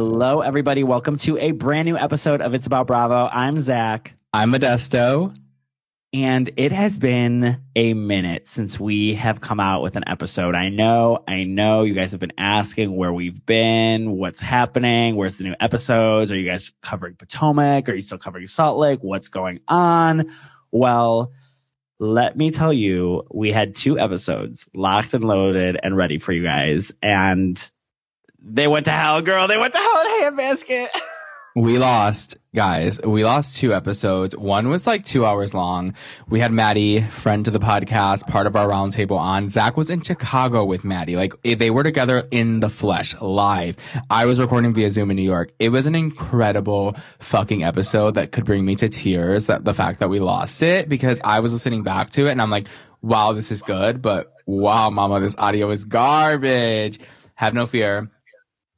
[0.00, 0.84] Hello, everybody.
[0.84, 3.28] Welcome to a brand new episode of It's About Bravo.
[3.32, 4.14] I'm Zach.
[4.32, 5.36] I'm Modesto.
[6.12, 10.54] And it has been a minute since we have come out with an episode.
[10.54, 15.36] I know, I know you guys have been asking where we've been, what's happening, where's
[15.36, 16.30] the new episodes?
[16.30, 17.88] Are you guys covering Potomac?
[17.88, 19.00] Are you still covering Salt Lake?
[19.02, 20.30] What's going on?
[20.70, 21.32] Well,
[21.98, 26.44] let me tell you, we had two episodes locked and loaded and ready for you
[26.44, 26.92] guys.
[27.02, 27.60] And
[28.40, 29.48] they went to hell, girl.
[29.48, 30.88] They went to hell in a handbasket.
[31.56, 33.00] We lost, guys.
[33.00, 34.36] We lost two episodes.
[34.36, 35.94] One was like two hours long.
[36.28, 39.50] We had Maddie, friend to the podcast, part of our roundtable on.
[39.50, 41.16] Zach was in Chicago with Maddie.
[41.16, 43.74] Like eh, they were together in the flesh, live.
[44.08, 45.50] I was recording via Zoom in New York.
[45.58, 49.46] It was an incredible fucking episode that could bring me to tears.
[49.46, 52.40] That the fact that we lost it because I was listening back to it and
[52.40, 52.68] I'm like,
[53.02, 57.00] wow, this is good, but wow, mama, this audio is garbage.
[57.34, 58.10] Have no fear.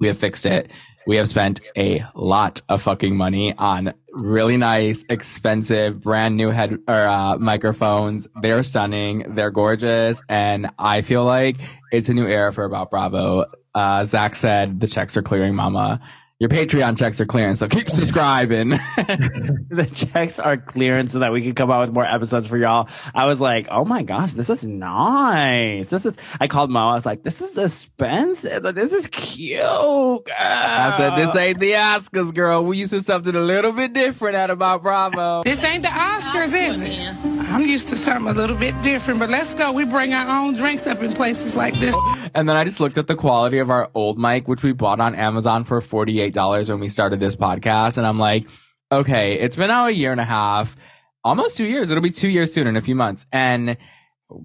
[0.00, 0.70] We have fixed it.
[1.06, 6.78] We have spent a lot of fucking money on really nice, expensive, brand new head
[6.88, 8.28] or uh, microphones.
[8.42, 9.24] They're stunning.
[9.34, 11.56] They're gorgeous, and I feel like
[11.92, 13.46] it's a new era for About Bravo.
[13.74, 16.00] Uh, Zach said the checks are clearing, Mama
[16.40, 18.70] your Patreon checks are clearing, so keep subscribing.
[18.96, 22.88] the checks are clearing so that we can come out with more episodes for y'all.
[23.14, 25.90] I was like, oh my gosh, this is nice.
[25.90, 26.16] This is.
[26.40, 26.80] I called Mo.
[26.80, 28.62] I was like, this is expensive.
[28.74, 29.60] This is cute.
[29.60, 30.24] Girl.
[30.38, 32.64] I said, this ain't the Oscars, girl.
[32.64, 35.42] We used to something a little bit different out of my Bravo.
[35.42, 37.50] This ain't the Oscars, is it?
[37.50, 39.72] I'm used to something a little bit different, but let's go.
[39.72, 41.94] We bring our own drinks up in places like this.
[42.34, 45.00] And then I just looked at the quality of our old mic, which we bought
[45.00, 47.98] on Amazon for 48 $8 when we started this podcast.
[47.98, 48.46] And I'm like,
[48.92, 50.76] okay, it's been now a year and a half,
[51.24, 51.90] almost two years.
[51.90, 53.26] It'll be two years soon in a few months.
[53.32, 53.76] And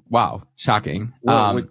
[0.10, 1.14] wow, shocking.
[1.28, 1.70] Um,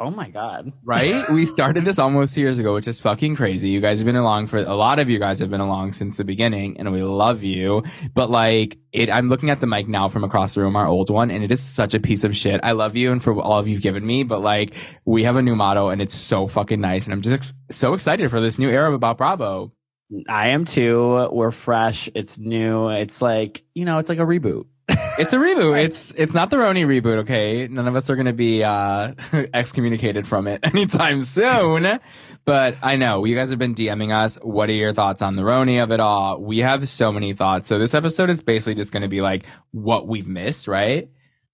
[0.00, 0.72] oh my God.
[0.82, 1.28] right?
[1.30, 3.68] we started this almost two years ago, which is fucking crazy.
[3.68, 6.16] You guys have been along for a lot of you guys have been along since
[6.16, 7.82] the beginning and we love you.
[8.14, 11.10] But like it, I'm looking at the mic now from across the room, our old
[11.10, 12.60] one, and it is such a piece of shit.
[12.62, 14.74] I love you and for all of you've given me, but like
[15.04, 17.04] we have a new motto and it's so fucking nice.
[17.04, 19.72] And I'm just ex- so excited for this new era about Bravo.
[20.28, 21.28] I am too.
[21.30, 22.08] We're fresh.
[22.14, 22.88] It's new.
[22.88, 24.64] It's like, you know, it's like a reboot
[25.20, 25.82] it's a reboot.
[25.84, 27.68] It's it's not the Roni reboot, okay?
[27.68, 29.14] None of us are gonna be uh
[29.54, 32.00] excommunicated from it anytime soon.
[32.44, 34.36] But I know you guys have been DMing us.
[34.36, 36.40] What are your thoughts on the Roni of it all?
[36.40, 37.68] We have so many thoughts.
[37.68, 41.08] So this episode is basically just gonna be like what we've missed, right?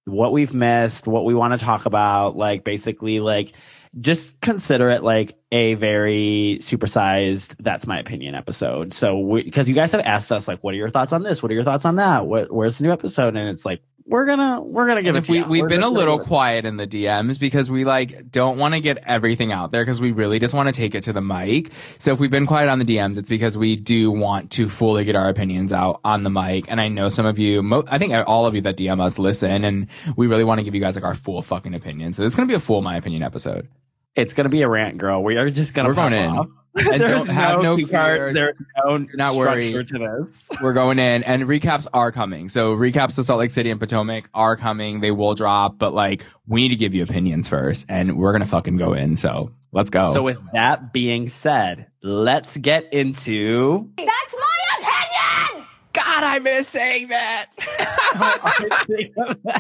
[0.05, 3.53] What we've missed, what we want to talk about, like basically like
[4.01, 8.93] just consider it like a very supersized that's my opinion episode.
[8.93, 11.43] So because you guys have asked us like what are your thoughts on this?
[11.43, 12.27] What are your thoughts on that?
[12.27, 13.37] What, where's the new episode?
[13.37, 15.45] And it's like we're gonna we're gonna give it we, you.
[15.45, 18.73] we've we're been gonna, a little quiet in the dms because we like don't want
[18.73, 21.21] to get everything out there because we really just want to take it to the
[21.21, 21.73] mic.
[21.99, 25.05] So if we've been quiet on the dms it's because we do want to fully
[25.05, 26.71] get our opinions out on the mic.
[26.71, 29.19] And i know some of you mo- i think all of you that dm us
[29.19, 32.13] listen and we really want to give you guys like our full fucking opinion.
[32.13, 33.67] So it's gonna be a full my opinion episode
[34.17, 35.23] it's gonna be a rant, girl.
[35.23, 35.89] We are just gonna.
[35.89, 36.53] We're going in.
[36.79, 38.35] And There's have no, no fear.
[38.35, 38.55] There's
[38.85, 39.73] no not worry.
[39.73, 40.47] to this.
[40.63, 42.51] We're going in, and recaps are coming.
[42.51, 45.01] So recaps of Salt Lake City and Potomac are coming.
[45.01, 48.45] They will drop, but like we need to give you opinions first, and we're gonna
[48.45, 49.17] fucking go in.
[49.17, 50.13] So let's go.
[50.13, 53.91] So with that being said, let's get into.
[53.97, 55.67] That's my opinion.
[55.95, 57.47] God, I miss saying that.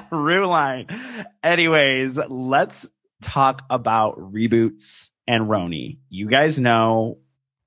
[0.10, 0.86] Rue line.
[1.42, 2.86] Anyways, let's
[3.22, 5.98] talk about reboots and Roni.
[6.08, 7.18] You guys know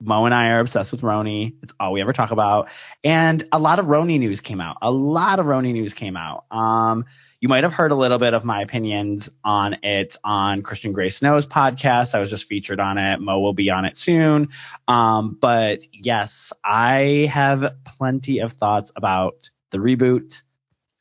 [0.02, 1.56] Mo and I are obsessed with Roni.
[1.62, 2.70] It's all we ever talk about.
[3.04, 4.78] And a lot of Roni news came out.
[4.80, 6.44] A lot of Roni news came out.
[6.50, 7.04] Um,
[7.40, 11.10] you might have heard a little bit of my opinions on it on Christian Grey
[11.10, 12.14] Snow's podcast.
[12.14, 13.20] I was just featured on it.
[13.20, 14.48] Mo will be on it soon.
[14.88, 20.42] Um, but yes, I have plenty of thoughts about the reboot,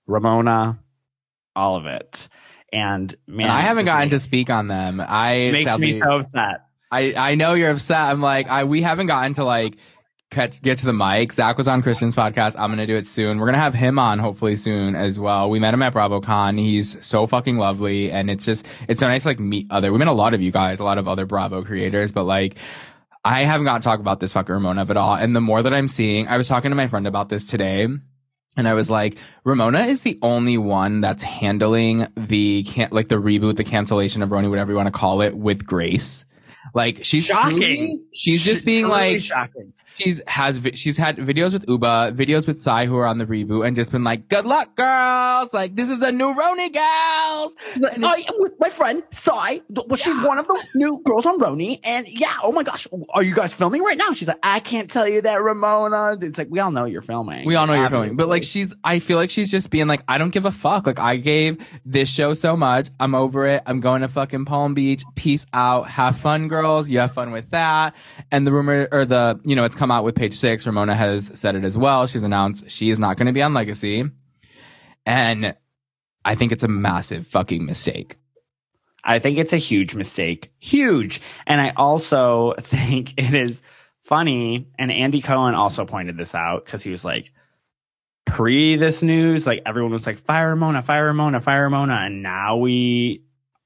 [0.08, 0.80] Ramona,
[1.56, 2.28] all of it.
[2.72, 5.02] And man, and I haven't gotten to speak on them.
[5.06, 6.66] I makes sadly, me so upset.
[6.92, 7.98] I I know you're upset.
[7.98, 9.78] I'm like I we haven't gotten to like
[10.32, 11.34] get get to the mic.
[11.34, 12.56] Zach was on Kristen's podcast.
[12.58, 13.40] I'm gonna do it soon.
[13.40, 15.50] We're gonna have him on hopefully soon as well.
[15.50, 16.60] We met him at BravoCon.
[16.60, 19.92] He's so fucking lovely, and it's just it's so nice to like meet other.
[19.92, 22.58] We met a lot of you guys, a lot of other Bravo creators, but like.
[23.26, 25.14] I haven't got to talk about this fucking Ramona at all.
[25.14, 27.90] And the more that I'm seeing, I was talking to my friend about this today
[28.60, 33.16] and I was like, Ramona is the only one that's handling the can- like the
[33.16, 36.26] reboot, the cancellation of Roni, whatever you want to call it, with grace.
[36.74, 37.58] Like she's shocking.
[37.58, 39.72] Truly, she's just being like shocking.
[40.00, 43.68] She's has she's had videos with Ubah, videos with Sai who are on the reboot,
[43.68, 45.54] and just been like, "Good luck, girls!
[45.54, 49.62] Like this is the new Roni girls." Like, I oh, am with my friend Sai.
[49.70, 53.24] Well, she's one of the new girls on Roni, and yeah, oh my gosh, are
[53.24, 54.14] you guys filming right now?
[54.14, 56.18] She's like, I can't tell you that, Ramona.
[56.22, 57.46] It's like we all know you're filming.
[57.46, 60.04] We all know you're filming, but like she's, I feel like she's just being like,
[60.08, 60.88] I don't give a fuck.
[60.88, 62.90] Like I gave this show so much.
[63.00, 63.64] I'm over it.
[63.66, 65.04] I'm going to fucking Palm Beach.
[65.16, 65.90] Peace out.
[65.90, 66.90] Have fun, girls.
[66.90, 67.96] You have fun with that.
[68.32, 70.68] And the rumor or the, you know, it's come out with page six.
[70.68, 72.06] Ramona has said it as well.
[72.06, 74.06] She's announced she is not going to be on Legacy.
[75.04, 75.56] And
[76.24, 78.18] I think it's a massive fucking mistake.
[79.04, 80.52] I think it's a huge mistake.
[80.60, 81.22] Huge.
[81.48, 83.64] And I also think it is
[84.04, 84.68] funny.
[84.78, 87.32] And Andy Cohen also pointed this out because he was like,
[88.28, 91.96] pre this news, like everyone was like, fire Ramona, fire Ramona, fire Ramona.
[91.96, 93.24] And now we,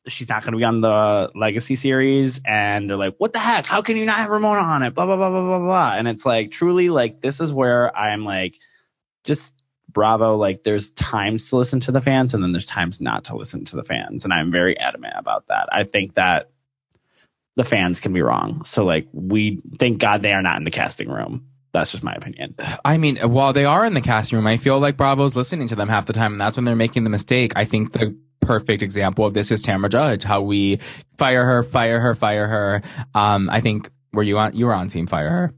[0.08, 2.42] she's not going to be on the legacy series.
[2.46, 3.66] And they're like, what the heck?
[3.66, 4.94] How can you not have Ramona on it?
[4.94, 5.94] Blah, blah, blah, blah, blah, blah.
[5.96, 8.60] And it's like, truly, like, this is where I'm like,
[9.24, 9.54] just
[9.90, 10.36] bravo.
[10.36, 13.66] Like, there's times to listen to the fans and then there's times not to listen
[13.66, 14.24] to the fans.
[14.26, 15.70] And I'm very adamant about that.
[15.72, 16.50] I think that
[17.56, 18.64] the fans can be wrong.
[18.66, 21.48] So, like, we thank God they are not in the casting room.
[21.74, 22.56] That's just my opinion.
[22.86, 25.76] I mean, while they are in the casting room, I feel like Bravo's listening to
[25.76, 27.54] them half the time, and that's when they're making the mistake.
[27.56, 30.80] I think the perfect example of this is Tamra Judge, how we
[31.18, 32.82] fire her, fire her, fire her.
[33.16, 34.56] Um, I think were you on?
[34.56, 35.54] You were on Team Fire Her.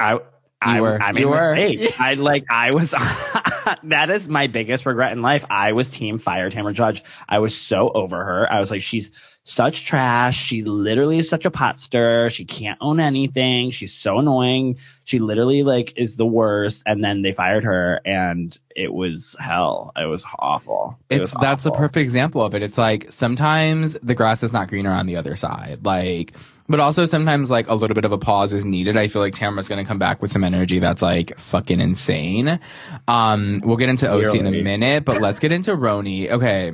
[0.00, 0.18] I
[0.60, 1.02] I You were.
[1.02, 1.54] I made You were.
[1.54, 1.94] mistake.
[2.00, 2.92] I like I was
[3.84, 5.44] that is my biggest regret in life.
[5.50, 7.02] I was team fire Tamra Judge.
[7.28, 8.50] I was so over her.
[8.50, 9.10] I was like, she's
[9.44, 10.36] such trash.
[10.36, 12.30] She literally is such a pot stir.
[12.30, 13.70] She can't own anything.
[13.70, 14.78] She's so annoying.
[15.04, 16.82] She literally like is the worst.
[16.86, 19.92] And then they fired her and it was hell.
[19.96, 20.98] It was awful.
[21.10, 21.76] It It's was that's awful.
[21.76, 22.62] perfect example of it.
[22.62, 25.84] It's like sometimes the grass is not greener on the other side.
[25.84, 26.34] Like,
[26.68, 28.96] but also sometimes like a little bit of a pause is needed.
[28.96, 32.60] I feel like Tamra's going to come back with some energy that's like fucking insane.
[33.08, 36.30] Um, we'll get into OC in a minute, but let's get into Roni.
[36.30, 36.70] Okay.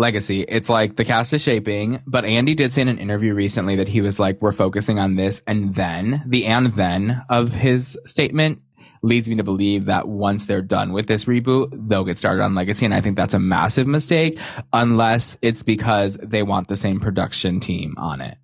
[0.00, 0.46] Legacy.
[0.48, 3.86] It's like the cast is shaping, but Andy did say in an interview recently that
[3.88, 8.62] he was like, we're focusing on this and then the and then of his statement
[9.02, 12.54] leads me to believe that once they're done with this reboot, they'll get started on
[12.54, 12.86] Legacy.
[12.86, 14.38] And I think that's a massive mistake
[14.72, 18.38] unless it's because they want the same production team on it,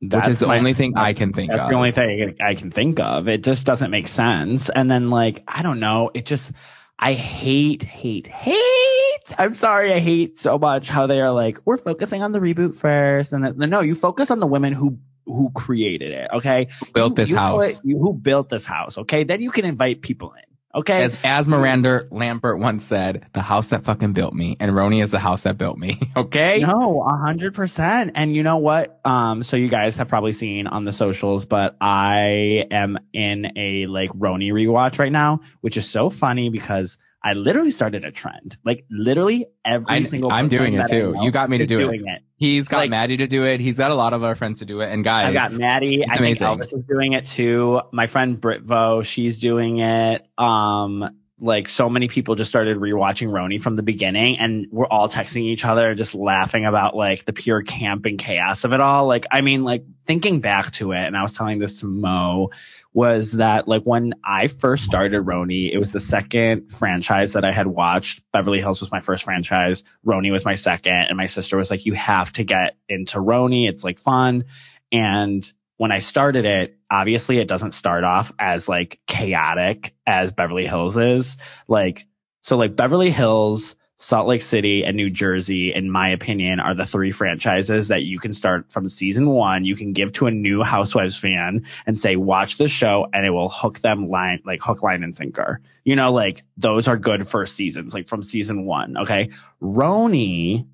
[0.00, 1.70] which is the my- only thing I can think That's of.
[1.70, 3.28] the only thing I can think of.
[3.28, 4.70] It just doesn't make sense.
[4.70, 6.10] And then like, I don't know.
[6.14, 6.52] It just,
[7.02, 9.34] I hate, hate, hate.
[9.38, 9.90] I'm sorry.
[9.92, 13.32] I hate so much how they are like, we're focusing on the reboot first.
[13.32, 16.30] And then, no, you focus on the women who, who created it.
[16.34, 16.68] Okay.
[16.92, 17.80] built You- this you house.
[17.84, 18.98] you, who built this house.
[18.98, 19.24] Okay.
[19.24, 20.42] Then you can invite people in.
[20.74, 21.02] Okay.
[21.02, 25.10] As, as Miranda Lambert once said, the house that fucking built me, and Roni is
[25.10, 25.98] the house that built me.
[26.16, 26.60] Okay?
[26.60, 28.12] No, a hundred percent.
[28.14, 29.00] And you know what?
[29.04, 33.86] Um, so you guys have probably seen on the socials, but I am in a
[33.86, 38.56] like Roni rewatch right now, which is so funny because I literally started a trend.
[38.64, 40.32] Like literally every I- single.
[40.32, 41.14] I'm doing it too.
[41.20, 41.82] You got me to do it.
[41.82, 42.22] doing it.
[42.36, 43.60] He's got Like- Maddie to do it.
[43.60, 44.90] He's got a lot of our friends to do it.
[44.90, 46.04] And guys, I got Maddie.
[46.08, 46.38] I think.
[46.38, 47.80] Elvis is doing it too.
[47.92, 50.26] My friend Britvo, she's doing it.
[50.38, 55.08] Um, like so many people just started rewatching Roni from the beginning and we're all
[55.08, 59.06] texting each other, just laughing about like the pure camp and chaos of it all.
[59.06, 62.50] Like, I mean, like thinking back to it, and I was telling this to Mo,
[62.92, 67.52] was that like when I first started Roni, it was the second franchise that I
[67.52, 68.22] had watched.
[68.32, 69.84] Beverly Hills was my first franchise.
[70.04, 70.94] Roni was my second.
[70.94, 73.68] And my sister was like, you have to get into Roni.
[73.68, 74.44] It's like fun.
[74.90, 80.66] And when I started it, obviously it doesn't start off as like chaotic as Beverly
[80.66, 81.36] Hills is.
[81.68, 82.06] Like,
[82.42, 86.86] so like Beverly Hills, Salt Lake City and New Jersey, in my opinion, are the
[86.86, 89.66] three franchises that you can start from season one.
[89.66, 93.30] You can give to a new Housewives fan and say, watch the show and it
[93.30, 95.60] will hook them line, like hook, line and sinker.
[95.84, 98.96] You know, like those are good first seasons, like from season one.
[98.96, 99.32] Okay.
[99.60, 100.66] Roni,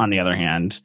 [0.00, 0.82] on the other hand,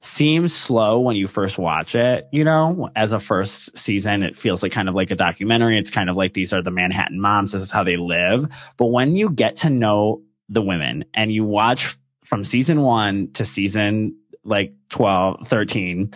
[0.00, 4.62] seems slow when you first watch it, you know, as a first season, it feels
[4.62, 5.78] like kind of like a documentary.
[5.78, 7.52] It's kind of like these are the Manhattan moms.
[7.52, 8.46] This is how they live.
[8.76, 10.20] But when you get to know
[10.52, 16.12] the women and you watch from season one to season like 12, 13,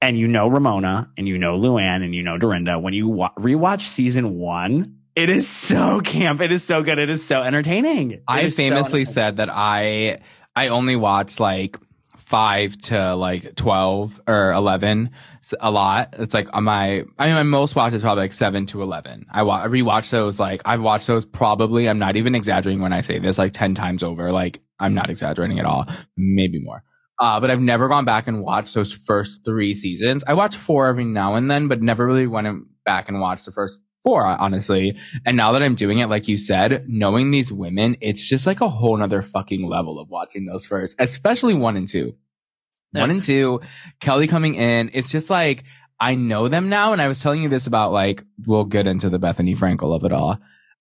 [0.00, 3.32] and you know Ramona and you know Luann and you know Dorinda, when you wa-
[3.38, 6.40] rewatch season one, it is so camp.
[6.40, 6.98] It is so good.
[6.98, 8.12] It is so entertaining.
[8.12, 9.04] It I so famously entertaining.
[9.06, 10.20] said that I
[10.56, 11.78] I only watch like
[12.32, 15.10] five to like twelve or eleven
[15.60, 16.14] a lot.
[16.18, 19.26] It's like on my I mean my most watch is probably like seven to eleven.
[19.30, 22.94] I, wa- I rewatch those like I've watched those probably I'm not even exaggerating when
[22.94, 24.32] I say this like ten times over.
[24.32, 25.84] Like I'm not exaggerating at all,
[26.16, 26.82] maybe more.
[27.18, 30.24] Uh, but I've never gone back and watched those first three seasons.
[30.26, 32.48] I watch four every now and then, but never really went
[32.86, 34.96] back and watched the first four, honestly.
[35.24, 38.60] And now that I'm doing it, like you said, knowing these women, it's just like
[38.60, 42.14] a whole nother fucking level of watching those first, especially one and two.
[43.00, 43.60] One and two,
[44.00, 45.64] Kelly coming in, it's just like,
[45.98, 46.92] I know them now.
[46.92, 50.04] And I was telling you this about like, we'll get into the Bethenny Frankel of
[50.04, 50.38] it all.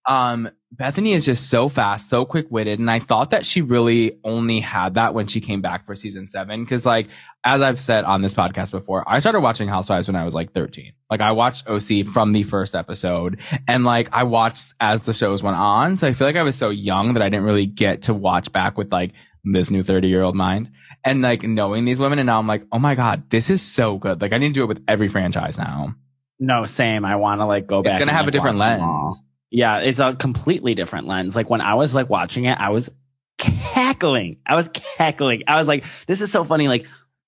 [0.08, 2.80] Um, Bethenny is just so fast, so quick witted.
[2.80, 6.28] And I thought that she really only had that when she came back for season
[6.28, 6.66] seven.
[6.66, 7.08] Cause like,
[7.44, 10.54] as I've said on this podcast before, I started watching Housewives when I was like
[10.54, 10.94] 13.
[11.10, 15.44] Like I watched OC from the first episode and like I watched as the shows
[15.44, 15.98] went on.
[15.98, 18.52] So I feel like I was so young that I didn't really get to watch
[18.52, 19.12] back with like
[19.44, 20.72] this new 30 year old mind
[21.04, 22.20] and like knowing these women.
[22.20, 24.22] And now I'm like, oh my God, this is so good.
[24.22, 25.96] Like I need to do it with every franchise now.
[26.40, 27.06] No, same.
[27.06, 27.92] I want to like go back.
[27.92, 29.22] It's going to have a different lens.
[29.50, 31.36] Yeah, it's a completely different lens.
[31.36, 32.90] Like when I was like watching it, I was
[33.38, 34.38] cackling.
[34.46, 35.44] I was cackling.
[35.48, 36.68] I was like, this is so funny.
[36.68, 36.88] Like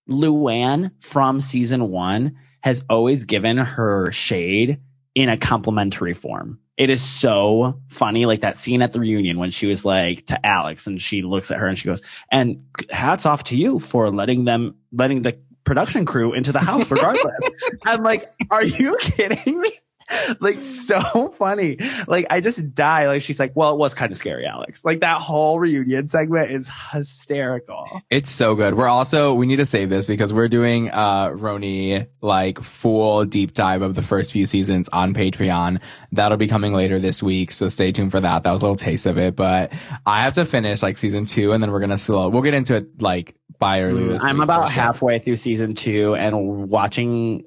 [0.10, 4.80] Luann from season one has always given her shade
[5.16, 6.60] in a complimentary form.
[6.76, 8.26] It is so funny.
[8.26, 11.52] Like that scene at the reunion when she was like to Alex and she looks
[11.52, 12.02] at her and she goes,
[12.32, 16.90] and hats off to you for letting them, letting the production crew into the house
[16.90, 17.34] regardless.
[17.86, 19.72] I'm like, are you kidding me?
[20.40, 21.78] like so funny.
[22.08, 23.08] Like I just die.
[23.08, 24.84] Like she's like, well, it was kind of scary, Alex.
[24.84, 28.02] Like that whole reunion segment is hysterical.
[28.10, 28.76] It's so good.
[28.76, 33.54] We're also we need to save this because we're doing uh Roni like full deep
[33.54, 35.82] dive of the first few seasons on Patreon.
[36.12, 38.44] That'll be coming later this week, so stay tuned for that.
[38.44, 39.74] That was a little taste of it, but
[40.06, 42.30] I have to finish like season two, and then we're gonna slow.
[42.30, 44.04] We'll get into it like by early.
[44.04, 44.82] Mm, I'm about sure.
[44.82, 47.46] halfway through season two and watching.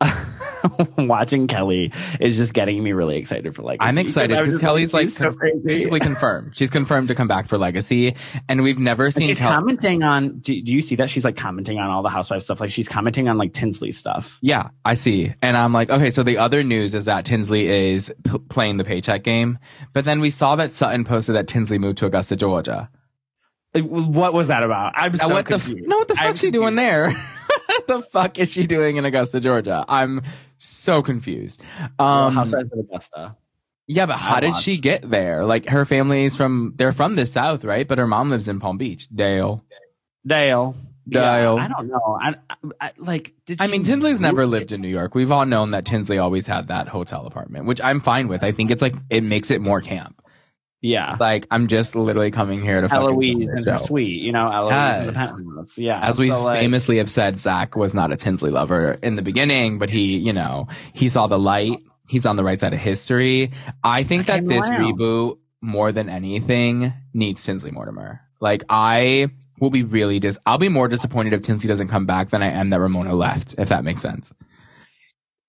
[0.98, 3.78] watching Kelly is just getting me really excited for like.
[3.82, 6.56] I'm excited because Kelly's like so con- basically confirmed.
[6.56, 8.14] She's confirmed to come back for Legacy,
[8.48, 9.54] and we've never And seen she's Kelly.
[9.54, 10.38] commenting on.
[10.38, 12.60] Do, do you see that she's like commenting on all the housewife stuff?
[12.60, 14.38] Like she's commenting on like Tinsley stuff.
[14.40, 15.32] Yeah, I see.
[15.42, 18.84] And I'm like, okay, so the other news is that Tinsley is p- playing the
[18.84, 19.58] paycheck game.
[19.92, 22.90] But then we saw that Sutton posted that Tinsley moved to Augusta, Georgia.
[23.74, 24.92] What was that about?
[24.96, 25.88] I'm so what the f- confused.
[25.88, 27.10] no, what the I'm fuck's she doing there?
[27.88, 29.84] the fuck is she doing in Augusta, Georgia?
[29.88, 30.22] I'm
[30.56, 31.60] so confused.
[31.98, 33.36] Um, Housewives of Augusta.
[33.88, 34.62] yeah, but how I did watched.
[34.62, 35.44] she get there?
[35.44, 37.88] Like her family's from, they're from the South, right?
[37.88, 39.64] But her mom lives in Palm Beach, Dale.
[40.24, 40.76] Dale.
[41.08, 41.56] Dale.
[41.56, 42.18] Yeah, I don't know.
[42.20, 42.34] I,
[42.80, 43.32] I, like.
[43.46, 45.14] Did I mean, Tinsley's never lived in New York.
[45.14, 48.44] We've all known that Tinsley always had that hotel apartment, which I'm fine with.
[48.44, 50.17] I think it's like, it makes it more camp.
[50.80, 51.16] Yeah.
[51.18, 53.84] Like I'm just literally coming here to Eloise and her show.
[53.84, 55.76] suite, you know, Eloise in the penthouse.
[55.76, 56.00] Yeah.
[56.00, 59.22] As we so, like, famously have said, Zach was not a Tinsley lover in the
[59.22, 61.80] beginning, but he, you know, he saw the light.
[62.08, 63.50] He's on the right side of history.
[63.82, 64.98] I think I that this around.
[64.98, 68.20] reboot, more than anything, needs Tinsley Mortimer.
[68.40, 69.28] Like I
[69.60, 70.38] will be really dis.
[70.46, 73.56] I'll be more disappointed if Tinsley doesn't come back than I am that Ramona left.
[73.58, 74.32] If that makes sense.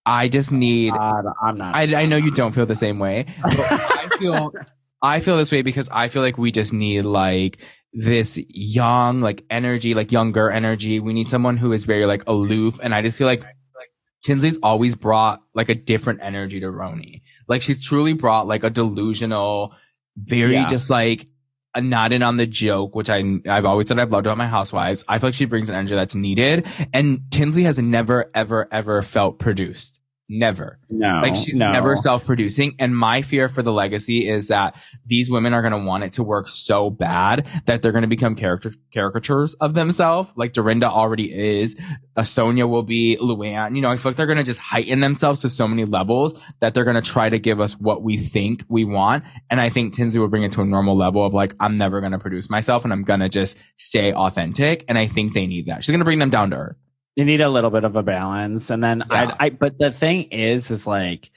[0.05, 0.93] I just need.
[0.93, 1.75] God, I'm not.
[1.75, 4.51] I, I know you don't feel the same way, but I feel
[5.01, 7.59] I feel this way because I feel like we just need like
[7.93, 10.99] this young like energy, like younger energy.
[10.99, 13.43] We need someone who is very like aloof, and I just feel like
[14.23, 17.21] Tinsley's always brought like a different energy to Roni.
[17.47, 19.73] Like she's truly brought like a delusional,
[20.17, 20.67] very Yeah.
[20.67, 21.27] just like
[21.75, 24.47] a not in on the joke, which I I've always said I've loved about my
[24.47, 25.05] housewives.
[25.07, 29.01] I feel like she brings an energy that's needed, and Tinsley has never ever ever
[29.01, 29.98] felt produced.
[30.31, 30.79] Never.
[30.89, 31.21] no.
[31.24, 31.71] Like she's no.
[31.71, 32.75] never self-producing.
[32.77, 36.13] And my fear for the legacy is that these women are going to want it
[36.13, 40.31] to work so bad that they're going to become character caricatures of themselves.
[40.36, 41.79] Like Dorinda already is.
[42.15, 43.17] Uh, Sonja will be.
[43.19, 43.75] Luann.
[43.75, 46.39] You know, I feel like they're going to just heighten themselves to so many levels
[46.59, 49.24] that they're going to try to give us what we think we want.
[49.50, 52.00] And I think Tinsley will bring it to a normal level of like, I'm never
[52.00, 54.86] going to produce myself and I'm going to just stay authentic.
[54.88, 55.83] And I think they need that.
[55.83, 56.77] She's going to bring them down to earth.
[57.15, 59.35] You need a little bit of a balance, and then Yeah.
[59.39, 59.49] I, I.
[59.49, 61.29] But the thing is, is like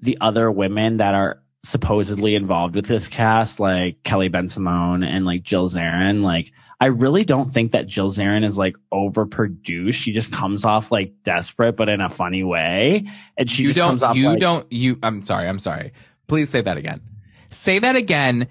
[0.00, 5.42] the other women that are supposedly involved with this cast, like Kelly Bensimon and like
[5.42, 6.22] Jill Zarin.
[6.22, 9.94] Like, I really don't think that Jill Zarin is like overproduced.
[9.94, 13.78] She just comes off like desperate, but in a funny way, and she you just
[13.78, 15.92] don't comes off you like, don't you i'm sorry i'm sorry
[16.26, 17.00] please say that again
[17.50, 18.48] say that again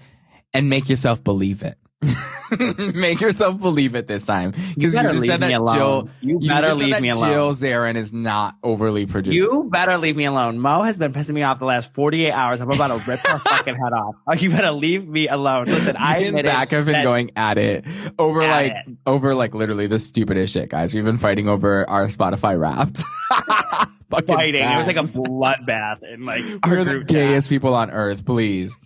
[0.52, 1.78] and make yourself believe it
[2.94, 5.76] make yourself believe it this time because you, better just leave said me that alone.
[5.76, 7.32] jill You you better said leave me alone.
[7.32, 10.58] jill zarin is not overly produced You better leave me alone.
[10.58, 12.60] Mo has been pissing me off the last 48 hours.
[12.60, 14.14] I'm about to rip her fucking head off.
[14.26, 15.66] Oh, you better leave me alone.
[15.66, 17.84] Listen, I and Zach have been going at it
[18.18, 18.96] over At like it.
[19.06, 20.94] over like literally the stupidest shit, guys.
[20.94, 23.02] We've been fighting over our Spotify Wrapped.
[24.10, 24.62] Fucking fighting.
[24.62, 27.20] It was like a bloodbath and like We're the group chat.
[27.22, 28.76] gayest people on earth, please.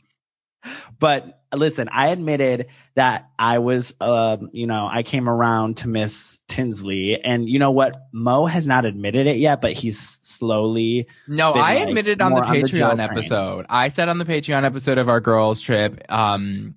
[1.01, 6.41] But listen, I admitted that I was, um, you know, I came around to Miss
[6.47, 7.97] Tinsley, and you know what?
[8.13, 11.09] Mo has not admitted it yet, but he's slowly.
[11.27, 13.01] No, I like, admitted on the more on the Patreon train.
[13.01, 13.67] episode.
[13.69, 16.75] I said on the Patreon episode of our girls trip, um,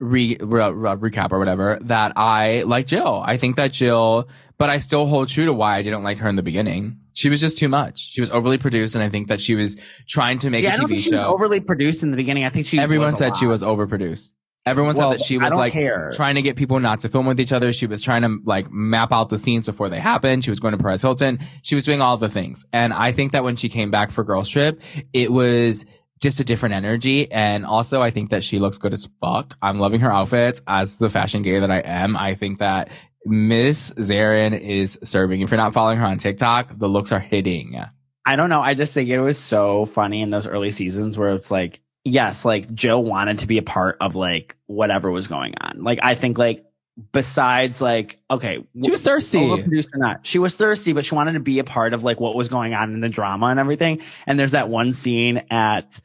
[0.00, 3.22] re, re, re- recap or whatever, that I like Jill.
[3.24, 4.28] I think that Jill,
[4.58, 7.00] but I still hold true to why I didn't like her in the beginning.
[7.14, 7.98] She was just too much.
[8.10, 9.76] She was overly produced, and I think that she was
[10.06, 11.26] trying to make See, a TV think she was show.
[11.28, 12.44] overly produced in the beginning.
[12.44, 12.78] I think she.
[12.78, 14.30] Everyone said she was overproduced.
[14.66, 16.10] Everyone Well, said that she was like care.
[16.12, 17.72] trying to get people not to film with each other.
[17.72, 20.44] She was trying to like map out the scenes before they happened.
[20.44, 21.38] She was going to Perez Hilton.
[21.62, 22.66] She was doing all the things.
[22.72, 24.82] And I think that when she came back for Girls Trip,
[25.14, 25.86] it was
[26.20, 27.30] just a different energy.
[27.30, 29.56] And also I think that she looks good as fuck.
[29.62, 32.16] I'm loving her outfits as the fashion gay that I am.
[32.16, 32.90] I think that
[33.24, 35.40] Miss Zarin is serving.
[35.40, 37.80] If you're not following her on TikTok, the looks are hitting.
[38.24, 38.60] I don't know.
[38.60, 42.44] I just think it was so funny in those early seasons where it's like, yes,
[42.44, 45.82] like Jill wanted to be a part of like whatever was going on.
[45.82, 46.64] Like I think like
[47.12, 49.38] besides like okay, She was thirsty.
[49.38, 52.20] overproduced or not, she was thirsty, but she wanted to be a part of like
[52.20, 54.00] what was going on in the drama and everything.
[54.26, 56.00] And there's that one scene at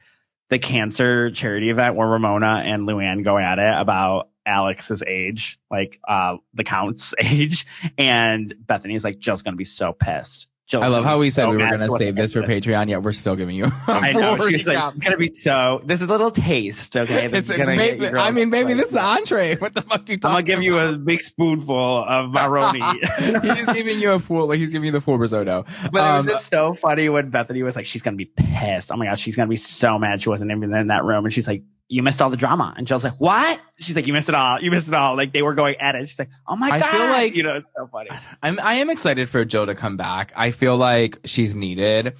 [0.49, 5.99] the cancer charity event where Ramona and Luann go at it about Alex's age, like
[6.07, 7.65] uh the count's age,
[7.97, 10.47] and Bethenny's like Jill's gonna be so pissed.
[10.81, 12.43] I love how we said so we were going to save this for.
[12.43, 13.71] Patreon, yet we're still giving you.
[13.87, 14.49] I know.
[14.49, 15.81] She's like, it's gonna be so.
[15.85, 17.29] This is a little taste, okay?
[17.31, 19.55] It's gonna get baby, you girls I mean, baby, like- this is the entree.
[19.63, 22.81] What the fuck you I'm talking gonna give you a big spoonful of maroni.
[23.19, 25.65] he's giving you a full, like he's giving you the full risotto.
[25.91, 28.91] But Um, it was just so funny when Bethenny was like, she's gonna be pissed.
[28.91, 31.23] Oh my god, she's gonna be so mad she wasn't even in that room.
[31.25, 32.73] And she's like, you missed all the drama.
[32.77, 33.59] And Jill's like, what?
[33.79, 34.59] She's like, you missed it all.
[34.61, 35.15] You missed it all.
[35.15, 36.07] Like they were going at it.
[36.09, 36.87] She's like, oh my I god.
[36.87, 38.09] I feel like- you know, it's so funny.
[38.41, 40.31] I'm, I am excited for Jill to come back.
[40.35, 42.15] I feel like she's needed.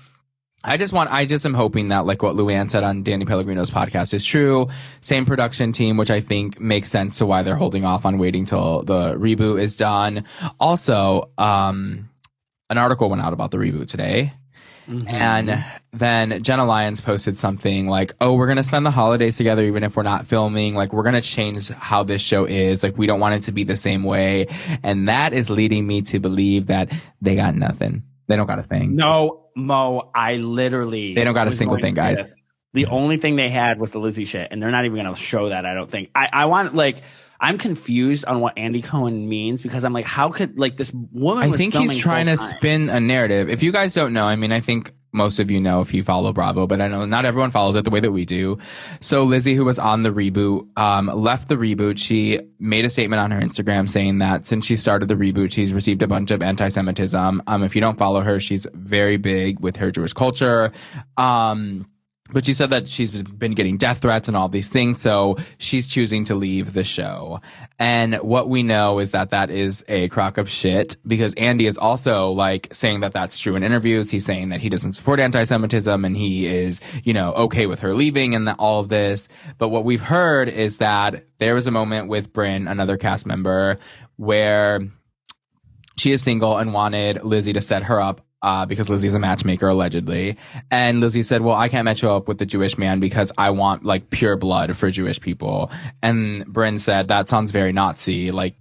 [0.65, 3.70] I just want, I just am hoping that like what Luann said on Danny Pellegrino's
[3.70, 4.70] podcast is true.
[5.01, 8.46] Same production team, which I think makes sense to why they're holding off on waiting
[8.46, 10.24] till the reboot is done.
[10.62, 12.10] Also, um,
[12.70, 14.34] an article went out about the reboot today.
[14.87, 15.07] Mm-hmm.
[15.07, 19.63] And then Jenna Lyons posted something like, Oh, we're going to spend the holidays together,
[19.63, 20.75] even if we're not filming.
[20.75, 22.83] Like, we're going to change how this show is.
[22.83, 24.48] Like, we don't want it to be the same way.
[24.83, 26.91] And that is leading me to believe that
[27.22, 28.03] they got nothing.
[28.27, 28.96] They don't got a thing.
[28.96, 32.25] No, Mo, I literally They don't got a single thing, guys.
[32.74, 35.50] The only thing they had was the Lizzie shit, and they're not even gonna show
[35.50, 36.09] that, I don't think.
[36.15, 37.03] I, I want like
[37.44, 41.51] I'm confused on what Andy Cohen means because I'm like, how could like this woman
[41.51, 43.50] I think he's trying to spin a narrative.
[43.50, 46.03] If you guys don't know, I mean, I think most of you know if you
[46.03, 48.60] follow Bravo, but I know not everyone follows it the way that we do.
[49.01, 51.98] So Lizzie, who was on the reboot, um, left the reboot.
[51.98, 55.74] She made a statement on her Instagram saying that since she started the reboot, she's
[55.74, 57.44] received a bunch of anti-Semitism.
[57.46, 60.72] Um, if you don't follow her, she's very big with her Jewish culture.
[61.18, 61.88] Um,
[62.31, 65.86] but she said that she's been getting death threats and all these things, so she's
[65.86, 67.42] choosing to leave the show.
[67.77, 71.77] And what we know is that that is a crock of shit because Andy is
[71.77, 74.09] also like saying that that's true in interviews.
[74.09, 77.94] He's saying that he doesn't support anti-Semitism and he is, you know, okay with her
[77.94, 79.27] leaving and that, all of this.
[79.57, 83.79] But what we've heard is that there was a moment with Brynn, another cast member,
[84.16, 84.79] where
[85.98, 89.20] she is single and wanted Lizzie to set her up uh, because Lizzie is a
[89.20, 90.38] matchmaker allegedly.
[90.70, 93.50] And Lizzie said, well, I can't match you up with the Jewish man because I
[93.51, 95.72] want like pure blood for Jewish people.
[96.03, 98.32] And Brynn said, that sounds very Nazi.
[98.32, 98.56] Like,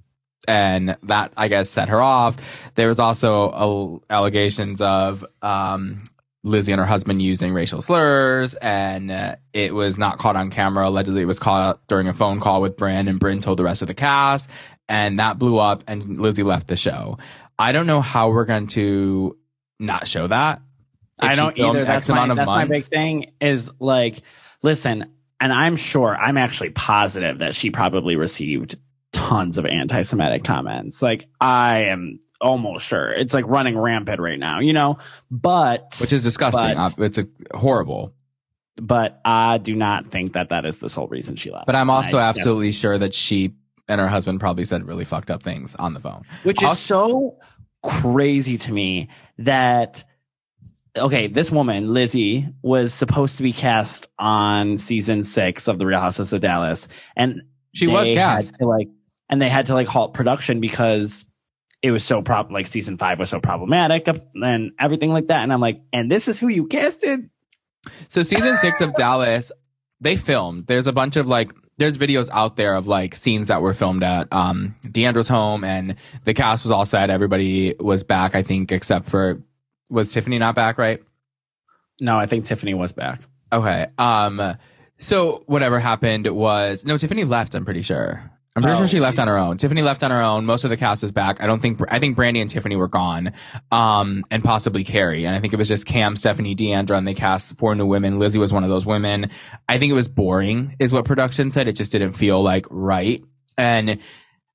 [0.49, 2.37] and that I guess set her off.
[2.77, 6.05] There was also uh, allegations of, um,
[6.45, 10.89] Lizzie and her husband using racial slurs, and uh, it was not caught on camera.
[10.89, 13.81] Allegedly, it was caught during a phone call with Brynn, and Brynn told the rest
[13.81, 14.51] of the cast,
[14.89, 17.19] and that blew up, and Lizzie left the show.
[17.61, 19.37] I don't know how we're going to
[19.79, 20.61] not show that.
[21.23, 21.85] If I don't either.
[21.85, 24.23] That's, X amount my, of that's my big thing is like,
[24.63, 28.77] listen, and I'm sure, I'm actually positive that she probably received
[29.13, 31.03] tons of anti-Semitic comments.
[31.03, 34.99] Like, I am almost sure it's like running rampant right now, you know.
[35.31, 36.75] But which is disgusting.
[36.75, 38.15] But- Uh, it's a, horrible.
[38.77, 41.67] but I do not think that that is the sole reason she left.
[41.67, 43.55] But I'm also I- absolutely sure that she
[43.89, 46.23] and her husband probably said really fucked up things on the phone.
[46.45, 47.37] which is Also- so
[47.83, 50.05] crazy to me that
[50.97, 56.01] okay, this woman Lizzie was supposed to be cast on season six of The Real
[56.01, 57.43] Houses of Dallas, and
[57.75, 58.55] She was cast.
[58.57, 58.89] to like,
[59.29, 61.25] and they had to like halt production because
[61.83, 65.43] it was so prob like season five was so problematic and everything like that.
[65.43, 67.29] And I'm like, and this is who you casted.
[68.09, 69.51] So season six of Dallas,
[70.01, 70.67] they filmed.
[70.67, 74.03] There's a bunch of like there's videos out there of like scenes that were filmed
[74.03, 77.11] at um D'Andra's home and the cast was all set.
[77.11, 79.43] Everybody was back, I think, except for
[79.89, 81.03] was Tiffany not back, right?
[82.01, 83.21] No, I think Tiffany was back.
[83.53, 83.87] Okay.
[83.99, 84.57] Um
[84.99, 86.97] So whatever happened was no.
[86.97, 87.55] Tiffany left.
[87.55, 88.31] I'm pretty sure.
[88.55, 88.81] I'm pretty Oh.
[88.81, 89.57] sure she left on her own.
[89.57, 90.45] Tiffany left on her own.
[90.45, 91.43] Most of the cast is back.
[91.43, 91.81] I don't think.
[91.89, 93.33] I think Brandi and Tiffany were gone,
[93.71, 95.25] um, and possibly Kary.
[95.25, 98.19] And I think it was just Cam, Stephanie, D'Andra, and they cast four new women.
[98.19, 99.31] Lizzie was one of those women.
[99.69, 101.67] I think it was boring, is what production said.
[101.67, 103.25] It just didn't feel like right.
[103.57, 103.99] And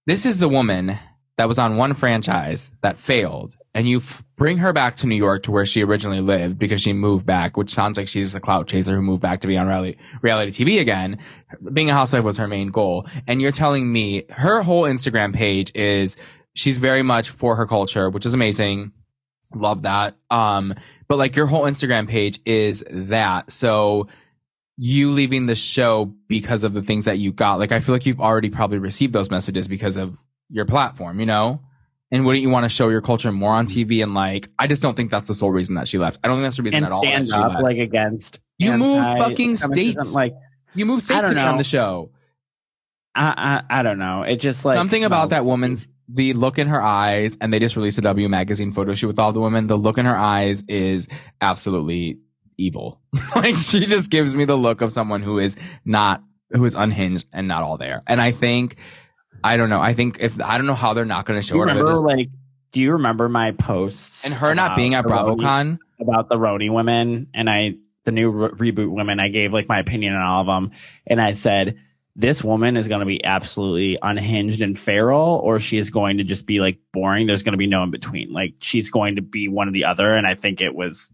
[0.06, 0.98] this is the woman
[1.38, 5.16] that was on one franchise that failed, and you f- bring her back to New
[5.16, 8.40] York to where she originally lived because she moved back, which sounds like she's a
[8.40, 11.20] clout chaser who moved back to be on reality, reality TV again.
[11.74, 13.06] Being a housewife was her main goal.
[13.28, 16.18] And you're telling me her whole Instagram page is
[16.56, 18.92] she's very much for her culture, which is amazing.
[19.54, 20.16] Love that.
[20.32, 20.74] Um,
[21.08, 23.52] but like your whole Instagram page is that.
[23.52, 24.08] So
[24.76, 28.06] you leaving the show because of the things that you got, like I feel like
[28.08, 31.62] you've already probably received those messages because of your platform, you know?
[32.10, 33.92] And wouldn't you want to show your culture more on mm-hmm.
[33.92, 34.02] TV?
[34.02, 36.20] And like, I just don't think that's the sole reason that she left.
[36.24, 37.04] I don't think that's the reason and at all.
[37.04, 37.64] stand up left.
[37.64, 38.40] like against.
[38.58, 40.14] You moved fucking states.
[40.14, 40.34] Like
[40.74, 42.12] you moved states to be on the show.
[43.14, 44.24] I, I I don't know.
[44.24, 47.76] It just like Something about that woman's the look in her eyes, and they just
[47.76, 49.68] released a W magazine photo shoot with all the women.
[49.68, 51.08] The look in her eyes is
[51.42, 52.20] absolutely
[52.58, 53.02] evil.
[53.36, 57.28] like she just gives me the look of someone who is not who is unhinged
[57.34, 58.04] and not all there.
[58.08, 58.78] And I think
[59.44, 59.82] I don't know.
[59.82, 61.68] I think if I don't know how they're not going to show you it.
[61.68, 62.30] remember like?
[62.72, 65.80] Do you remember my posts and her not being at BravoCon.
[66.02, 69.20] about the Roni women and I the new re- reboot women?
[69.20, 70.72] I gave like my opinion on all of them,
[71.06, 71.78] and I said
[72.16, 76.24] this woman is going to be absolutely unhinged and feral, or she is going to
[76.24, 77.28] just be like boring.
[77.28, 78.34] There's going to be no in between.
[78.34, 81.12] Like she's going to be one or the other, and I think it was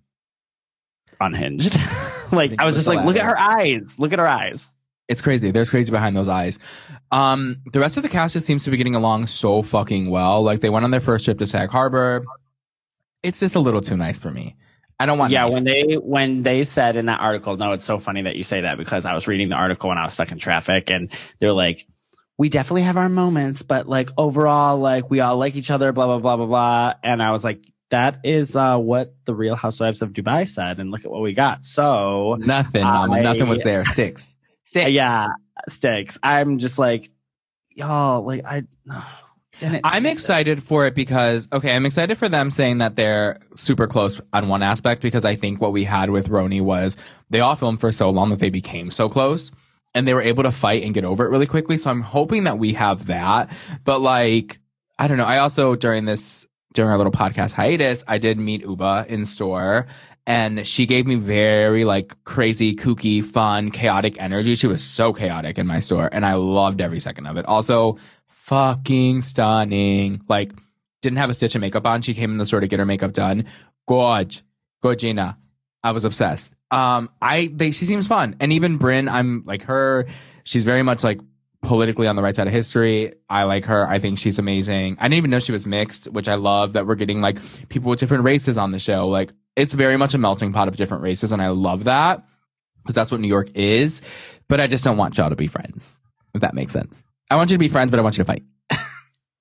[1.19, 1.77] unhinged.
[2.31, 3.95] like I was just like, look at her eyes.
[3.97, 4.73] Look at her eyes.
[5.07, 5.51] It's crazy.
[5.51, 6.59] There's crazy behind those eyes.
[7.11, 10.41] Um, the rest of the cast just seems to be getting along so fucking well.
[10.43, 12.23] Like they went on their first trip to Sag Harbor.
[13.21, 14.55] It's just a little too nice for me.
[14.99, 15.31] I don't want.
[15.33, 15.53] yeah, nice.
[15.53, 18.61] when they when they said in that article, no, it's so funny that you say
[18.61, 21.51] that because I was reading the article when I was stuck in traffic, and they're
[21.53, 21.85] like,
[22.37, 26.05] we definitely have our moments, but like overall, like we all like each other, blah
[26.05, 26.93] blah blah blah blah.
[27.03, 30.91] And I was like, that is uh, what the Real Housewives of Dubai said, and
[30.91, 31.63] look at what we got.
[31.65, 33.83] So nothing, I- nothing was there.
[33.85, 34.91] Sticks, sticks.
[34.91, 35.27] yeah,
[35.69, 36.17] sticks.
[36.23, 37.09] I'm just like,
[37.71, 38.63] y'all, like I.
[39.59, 43.85] Didn't I'm excited for it because okay, I'm excited for them saying that they're super
[43.85, 46.97] close on one aspect because I think what we had with Roni was
[47.29, 49.51] they all filmed for so long that they became so close
[49.93, 51.77] and they were able to fight and get over it really quickly.
[51.77, 53.51] So I'm hoping that we have that.
[53.83, 54.59] But like,
[54.97, 55.25] I don't know.
[55.25, 59.85] I also during this during our little podcast hiatus, I did meet Ubah in store
[60.25, 64.55] and she gave me very like crazy, kooky, fun, chaotic energy.
[64.55, 67.45] She was so chaotic in my store and I loved every second of it.
[67.45, 70.21] Also, fucking stunning.
[70.29, 70.53] Like,
[71.01, 72.01] didn't have a stitch of makeup on.
[72.01, 73.45] She came in the store to get her makeup done.
[73.87, 74.43] Gorge.
[74.81, 75.37] Gorgina.
[75.83, 76.53] I was obsessed.
[76.71, 78.37] Um, I they she seems fun.
[78.39, 80.07] And even Brynn, I'm like her,
[80.43, 81.19] she's very much like
[81.63, 83.13] politically on the right side of history.
[83.29, 83.87] I like her.
[83.87, 84.97] I think she's amazing.
[84.99, 87.89] I didn't even know she was mixed, which I love that we're getting like people
[87.89, 89.07] with different races on the show.
[89.07, 92.23] Like it's very much a melting pot of different races, and I love that
[92.83, 94.01] because that's what New York is.
[94.47, 95.99] But I just don't want y'all to be friends,
[96.35, 97.01] if that makes sense.
[97.31, 98.43] I want you to be friends, but I want you to fight.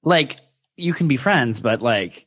[0.03, 0.39] like
[0.77, 2.27] you can be friends, but like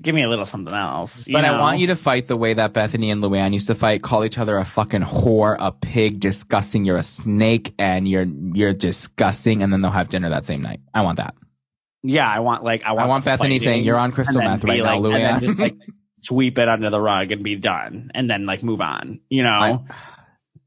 [0.00, 1.24] give me a little something else.
[1.30, 4.02] but I want you to fight the way that Bethenny and Luann used to fight.
[4.02, 6.84] Call each other a fucking whore, a pig, disgusting.
[6.84, 9.62] You're a snake, and you're you're disgusting.
[9.62, 10.80] And then they'll have dinner that same night.
[10.94, 11.34] I want that.
[12.02, 14.78] Yeah, I want like I want, I want Bethenny saying you're on crystal meth right
[14.82, 15.40] now, like- and then Luann.
[15.40, 15.74] just like
[16.20, 19.20] sweep it under the rug and be done, and then like move on.
[19.28, 19.78] You know, I,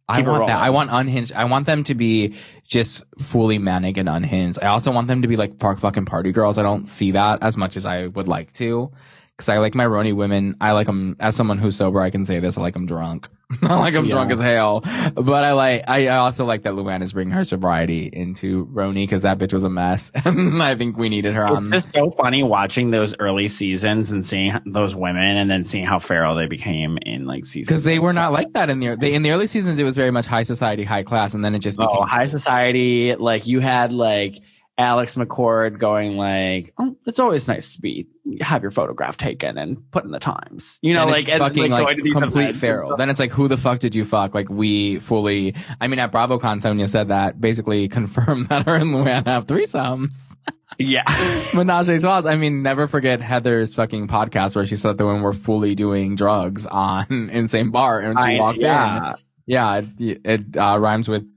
[0.10, 0.58] I want that.
[0.60, 1.32] I want unhinged.
[1.34, 2.34] I want them to be
[2.68, 4.60] just fully manic and unhinged.
[4.62, 6.58] I also want them to be like park fucking party girls.
[6.58, 8.92] I don't see that as much as I would like to.
[9.40, 10.58] Cause I like my Roni women.
[10.60, 12.02] I like them as someone who's sober.
[12.02, 12.58] I can say this.
[12.58, 13.30] I like them drunk.
[13.64, 14.12] I like them Yeah.
[14.12, 14.82] drunk as hell.
[14.82, 18.96] But I like, I, I also like that Luann is bringing her sobriety into Roni
[19.04, 20.12] because that bitch was a mess.
[20.26, 21.74] and I think we needed her on.
[21.74, 25.86] it's just so funny watching those early seasons and seeing those women, and then seeing
[25.86, 27.62] how feral they became in like season.
[27.72, 29.80] Because they were not like that in the, they, in the early seasons.
[29.80, 31.34] It was very much high society, high class.
[31.34, 33.16] And then it just oh, became Oh, high society.
[33.18, 34.36] Like you had like
[34.80, 38.08] Alex McCord going like, "Oh, it's always nice to be
[38.40, 41.40] have your photograph taken and put in the Times." You know, and like it's and,
[41.42, 42.96] fucking like, like, going to these complete feral.
[42.96, 44.34] Then it's like, who the fuck did you fuck?
[44.34, 45.54] Like we fully.
[45.82, 50.34] I mean, at BravoCon, Sonja said that basically confirmed that her and Luann have threesomes.
[50.78, 51.04] Yeah,
[51.54, 52.26] Menage a trois.
[52.26, 56.16] I mean, never forget Heather's fucking podcast where she said that when we're fully doing
[56.16, 59.10] drugs on Insane Bar and she I- walked yeah.
[59.10, 59.16] in.
[59.46, 61.28] Yeah, it, it uh, rhymes with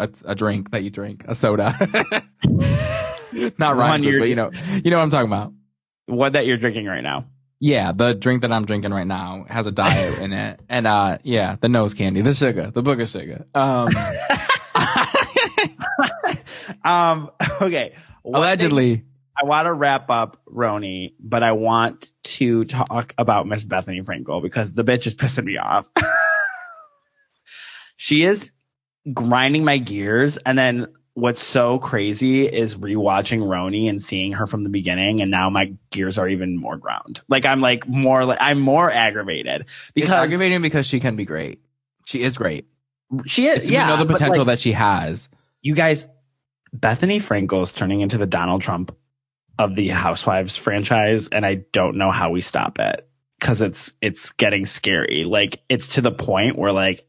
[0.00, 1.76] a, a drink that you drink, a soda.
[3.58, 4.50] Not One rhymes with, you're- but you know,
[4.82, 5.52] you know what I'm talking about.
[6.06, 7.26] What that you're drinking right now?
[7.60, 11.18] Yeah, the drink that I'm drinking right now has a diet in it, and uh,
[11.22, 13.44] yeah, the nose candy, the sugar, the book of sugar.
[13.54, 13.90] Um,
[16.84, 17.30] um.
[17.60, 17.94] Okay.
[18.24, 19.04] Allegedly,
[19.40, 24.42] I want to wrap up Roni, but I want to talk about Miss Bethenny Frankel
[24.42, 25.86] because the bitch is pissing me off.
[27.96, 28.50] she is
[29.12, 30.36] grinding my gears.
[30.38, 35.20] And then what's so crazy is rewatching Roni and seeing her from the beginning.
[35.20, 37.20] And now my gears are even more ground.
[37.28, 41.24] Like I'm like more like I'm more aggravated it's because aggravating because she can be
[41.24, 41.60] great.
[42.06, 42.66] She is great.
[43.26, 43.62] she is.
[43.62, 43.86] It's, yeah.
[43.86, 45.28] we know the potential like, that she has.
[45.62, 46.08] you guys,
[46.76, 48.96] Bethenny Frankel is turning into the Donald Trump
[49.58, 53.06] of the Housewives franchise, and I don't know how we stop it
[53.38, 55.24] because it's it's getting scary.
[55.24, 57.06] Like it's to the point where like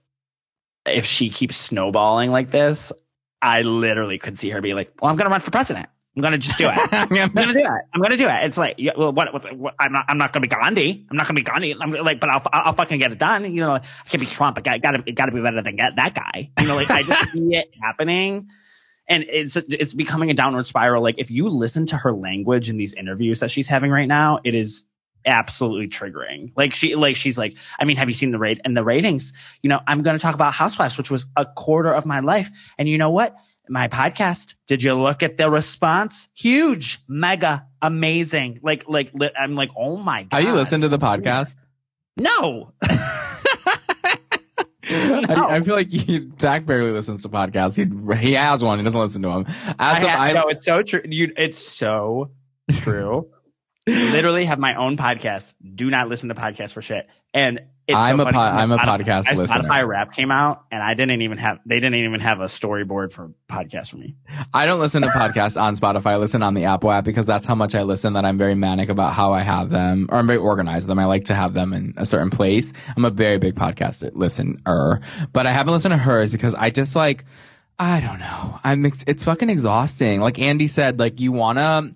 [0.86, 2.91] if she keeps snowballing like this,
[3.41, 5.88] I literally could see her be like, "Well, I'm gonna run for president.
[6.15, 7.82] I'm gonna just do it." I'm gonna do it.
[7.94, 8.44] I'm gonna do it.
[8.44, 9.76] It's like, yeah, well, what, what, what?
[9.80, 10.06] I'm not.
[10.08, 11.06] I'm not gonna be Gandhi.
[11.10, 11.76] I'm not gonna be Gandhi.
[11.80, 13.52] I'm like, but I'll, I'll fucking get it done.
[13.52, 14.58] You know, I can't be Trump.
[14.58, 16.52] I got, gotta, it gotta be better than get that guy.
[16.60, 18.50] You know, like I just see it happening,
[19.08, 21.02] and it's it's becoming a downward spiral.
[21.02, 24.39] Like if you listen to her language in these interviews that she's having right now,
[24.44, 24.86] it is
[25.26, 26.52] absolutely triggering.
[26.56, 29.34] Like she, like she's like, I mean, have you seen the rate and the ratings?
[29.62, 32.50] You know, I'm going to talk about Housewives, which was a quarter of my life,
[32.78, 33.36] and you know what?
[33.70, 34.56] my podcast.
[34.68, 36.28] Did you look at the response?
[36.34, 38.60] Huge, mega, amazing.
[38.62, 40.38] Like, like, li- I'm like, oh my god.
[40.38, 41.56] Have you listened to the podcast?
[42.18, 42.74] No.
[44.94, 47.76] I, I feel like he, Zach barely listens to podcasts.
[47.78, 48.78] He he has one.
[48.80, 49.46] He doesn't listen to them.
[49.80, 51.02] I, As of, ha- I, no, it's so true.
[51.06, 52.32] You, it's so
[52.72, 53.30] true.
[53.88, 55.54] Literally have my own podcast.
[55.76, 57.08] Do not listen to podcasts for shit.
[57.34, 59.63] And it's I'm so a po- because I'm a podcast my listener.
[59.63, 61.60] Spotify rap came out, and I didn't even have.
[61.65, 64.15] They didn't even have a storyboard for podcast for me.
[64.54, 66.12] I don't listen to podcasts on Spotify.
[66.12, 68.13] I listen on the Apple app because that's how much I listen.
[68.13, 71.00] That I'm very manic about how I have them, or I'm very organized with them.
[71.00, 72.72] I like to have them in a certain place.
[72.96, 75.02] I'm a very big podcast listener,
[75.34, 77.26] but I haven't listened to hers because I just like.
[77.80, 78.60] I don't know.
[78.63, 78.86] I'm.
[78.86, 80.22] It's, it's fucking exhausting.
[80.22, 81.96] Like Andy said, like you wanna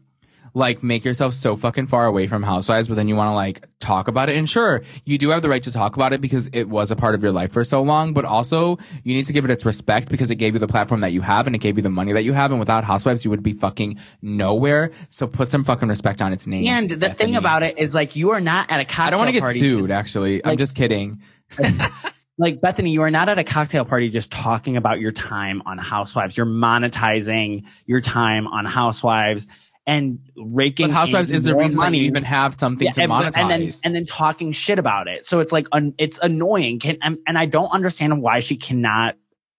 [0.55, 3.67] like make yourself so fucking far away from housewives, but then you want to like
[3.79, 4.37] talk about it.
[4.37, 6.95] And sure, you do have the right to talk about it because it was a
[6.95, 9.65] part of your life for so long, but also you need to give it its
[9.65, 11.89] respect because it gave you the platform that you have and it gave you the
[11.89, 12.51] money that you have.
[12.51, 14.91] And without housewives, you would be fucking nowhere.
[15.09, 16.67] So put some fucking respect on its name.
[16.67, 19.07] And the thing about it is like you are not at a cocktail party.
[19.07, 19.59] I don't want to get party.
[19.59, 20.45] sued, actually.
[20.45, 21.21] I'm just kidding.
[22.37, 25.77] like Bethany, you are not at a cocktail party just talking about your time on
[25.77, 26.37] Housewives.
[26.37, 29.47] You're monetizing your time on Housewives
[29.87, 30.87] and raking.
[30.87, 31.99] But housewives is the reason money.
[31.99, 33.37] you even have something Yeah, to and, monetize.
[33.37, 35.25] and then and then talking shit about it.
[35.25, 36.79] So it's like un, it's annoying.
[36.79, 39.15] Can and, and I don't understand why she cannot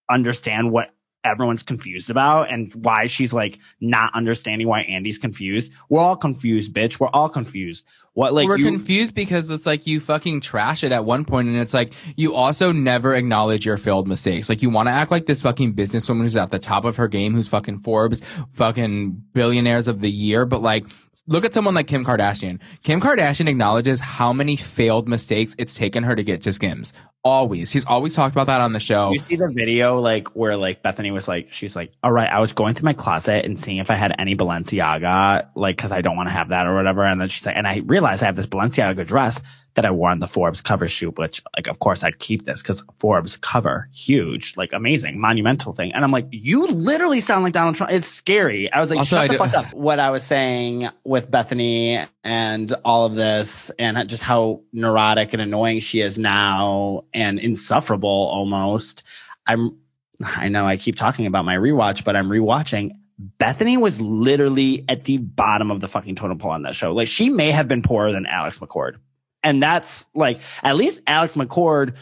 [0.09, 0.91] understand what
[1.25, 5.73] everyone's confused about and why she's like not understanding why Andy's confused.
[5.89, 7.01] We're all confused, bitch.
[7.01, 7.87] We're all confused.
[8.17, 11.49] What like we're you, confused because it's like you fucking trash it at one point
[11.49, 14.49] and it's like you also never acknowledge your failed mistakes.
[14.49, 17.09] Like you want to act like this fucking businesswoman who's at the top of her
[17.09, 20.87] game, who's fucking Forbes, fucking billionaires of the year, but like
[21.27, 22.61] look at someone like Kim Kardashian.
[22.83, 26.93] Kim Kardashian acknowledges how many failed mistakes it's taken her to get to Skims.
[27.25, 27.71] Always.
[27.73, 29.11] She's always talked about that on the show.
[29.11, 32.39] You see the video like where like Bethenny was like, she's like, all right, I
[32.39, 36.03] was going through my closet and seeing if I had any Balenciaga, like, cause I
[36.03, 37.03] don't want to have that or whatever.
[37.03, 39.41] And then she's like, and I realized I have this Balenciaga dress
[39.75, 42.63] that I wore on the Forbes cover shoot, which like, of course I'd keep this
[42.63, 45.93] cause Forbes cover, huge, like amazing, monumental thing.
[45.93, 47.93] And I'm like, you literally sound like Donald Trump.
[47.93, 48.73] It's scary.
[48.73, 49.75] I was like, Also, shut I the do- fuck up.
[49.75, 55.43] What I was saying with Bethenny and all of this and just how neurotic and
[55.43, 59.05] annoying she is now and insufferable almost.
[59.47, 59.79] I'm
[60.25, 62.93] I know I keep talking about my rewatch, but I'm rewatching.
[63.39, 66.93] Bethenny was literally at the bottom of the fucking totem pole on that show.
[66.93, 68.97] Like she may have been poorer than Alex McCord.
[69.43, 71.97] And that's like at least Alex McCord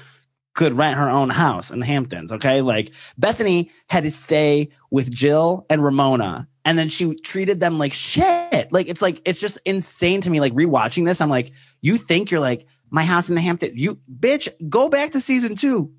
[0.55, 2.63] could rent her own house in the Hamptons, okay?
[2.63, 7.93] Like Bethenny had to stay with Jill and Ramona and then she treated them like
[7.93, 8.73] shit.
[8.73, 11.21] Like it's like it's just insane to me like rewatching this.
[11.21, 13.73] I'm like you think you're like my house in the Hamptons.
[13.75, 15.93] You bitch, go back to season 2.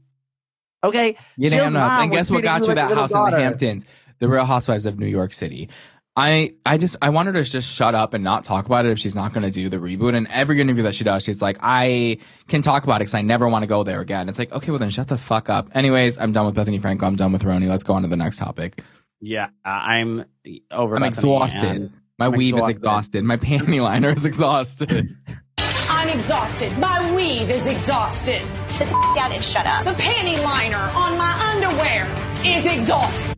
[0.83, 1.17] Okay?
[1.37, 1.89] You Jill's damn nuts.
[1.89, 3.85] mom And guess what got you like that house in the Hamptons?
[4.19, 5.69] The Real Housewives of New York City.
[6.17, 8.91] I I just I want her to just shut up and not talk about it
[8.91, 10.15] if she's not going to do the reboot.
[10.15, 13.21] And every interview that she does, she's like, I can talk about it because I
[13.21, 14.29] never want to go there again.
[14.29, 15.69] It's like, okay, well then shut the fuck up.
[15.75, 17.05] Anyways, I'm done with Bethenny Franco.
[17.05, 17.67] I'm done with Roni.
[17.67, 18.81] Let's go on to the next topic.
[19.19, 20.23] Yeah, I'm
[20.71, 20.95] over.
[20.95, 21.91] I'm Bethenny exhausted.
[22.17, 23.19] My I'm weave is exhausted.
[23.19, 23.23] exhausted.
[23.25, 25.17] My panty liner is exhausted.
[25.89, 26.77] I'm exhausted.
[26.77, 28.41] My weave is exhausted.
[28.69, 29.83] Sit the f- down and shut up.
[29.83, 32.07] The panty liner on my underwear
[32.45, 33.37] is exhausted.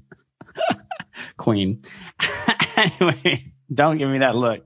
[1.38, 1.84] Queen.
[2.78, 4.65] anyway, don't give me that look.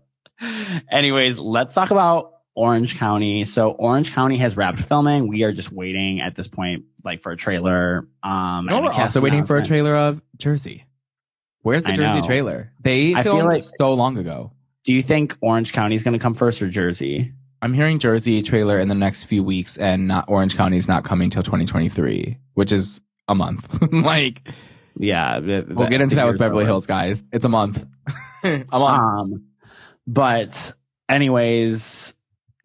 [0.91, 3.45] Anyways, let's talk about Orange County.
[3.45, 5.27] So Orange County has wrapped filming.
[5.27, 8.07] We are just waiting at this point, like for a trailer.
[8.23, 10.85] Um, No, we're also waiting for a trailer of Jersey.
[11.61, 12.25] Where's the I Jersey know.
[12.25, 12.71] trailer?
[12.81, 14.51] They I feel filmed like- so long ago.
[14.83, 17.31] Do you think Orange County is going to come first or Jersey?
[17.61, 21.03] I'm hearing Jersey trailer in the next few weeks, and not Orange County is not
[21.03, 23.79] coming till 2023, which is a month.
[23.93, 24.41] like
[24.97, 26.65] Yeah, th- we'll th- get into that with Beverly.
[26.65, 27.23] Hills, guys.
[27.31, 27.85] It's a month.
[28.43, 28.73] a month.
[28.73, 29.45] Um,
[30.07, 30.73] but
[31.09, 32.15] anyways,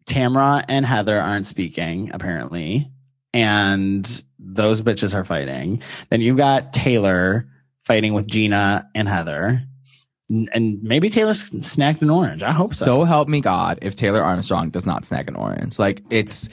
[0.05, 2.91] Tamra and Heather aren't speaking apparently,
[3.33, 5.81] and those bitches are fighting.
[6.09, 7.47] Then you've got Taylor
[7.85, 9.61] fighting with Gina and Heather,
[10.29, 12.43] and maybe Taylor's snagged an orange.
[12.43, 12.85] I hope so.
[12.85, 15.79] so help me God if Taylor Armstrong does not snag an orange.
[15.79, 16.49] Like it's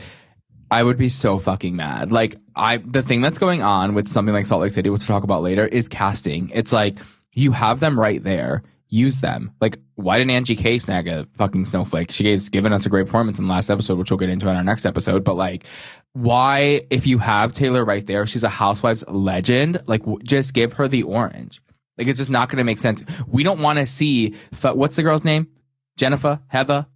[0.71, 2.11] I would be so fucking mad.
[2.13, 5.17] Like I the thing that's going on with something like Salt Lake City, which we'll
[5.17, 6.51] talk about later, is casting.
[6.55, 6.99] It's like
[7.35, 8.63] you have them right there.
[8.89, 9.51] Use them.
[9.61, 12.13] Like, why didn't Angie K snag a fucking snowflake?
[12.13, 14.49] She gave given us a great performance in the last episode, which we'll get into
[14.49, 15.25] in our next episode.
[15.25, 15.65] But like,
[16.13, 19.83] why, if you have Taylor right there, she's a housewives legend.
[19.87, 21.61] Like, w- just give her the orange.
[21.99, 23.03] Like, it's just not going to make sense.
[23.27, 24.37] We don't want to see.
[24.63, 25.49] What's the girl's name?
[25.97, 26.87] Jennifer, Heather.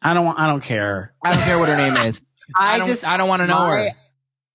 [0.00, 0.24] I don't.
[0.24, 1.12] want- I don't care.
[1.22, 2.22] I don't care what her name is.
[2.54, 3.04] I, don't.
[3.06, 3.90] I don't want to know my, her.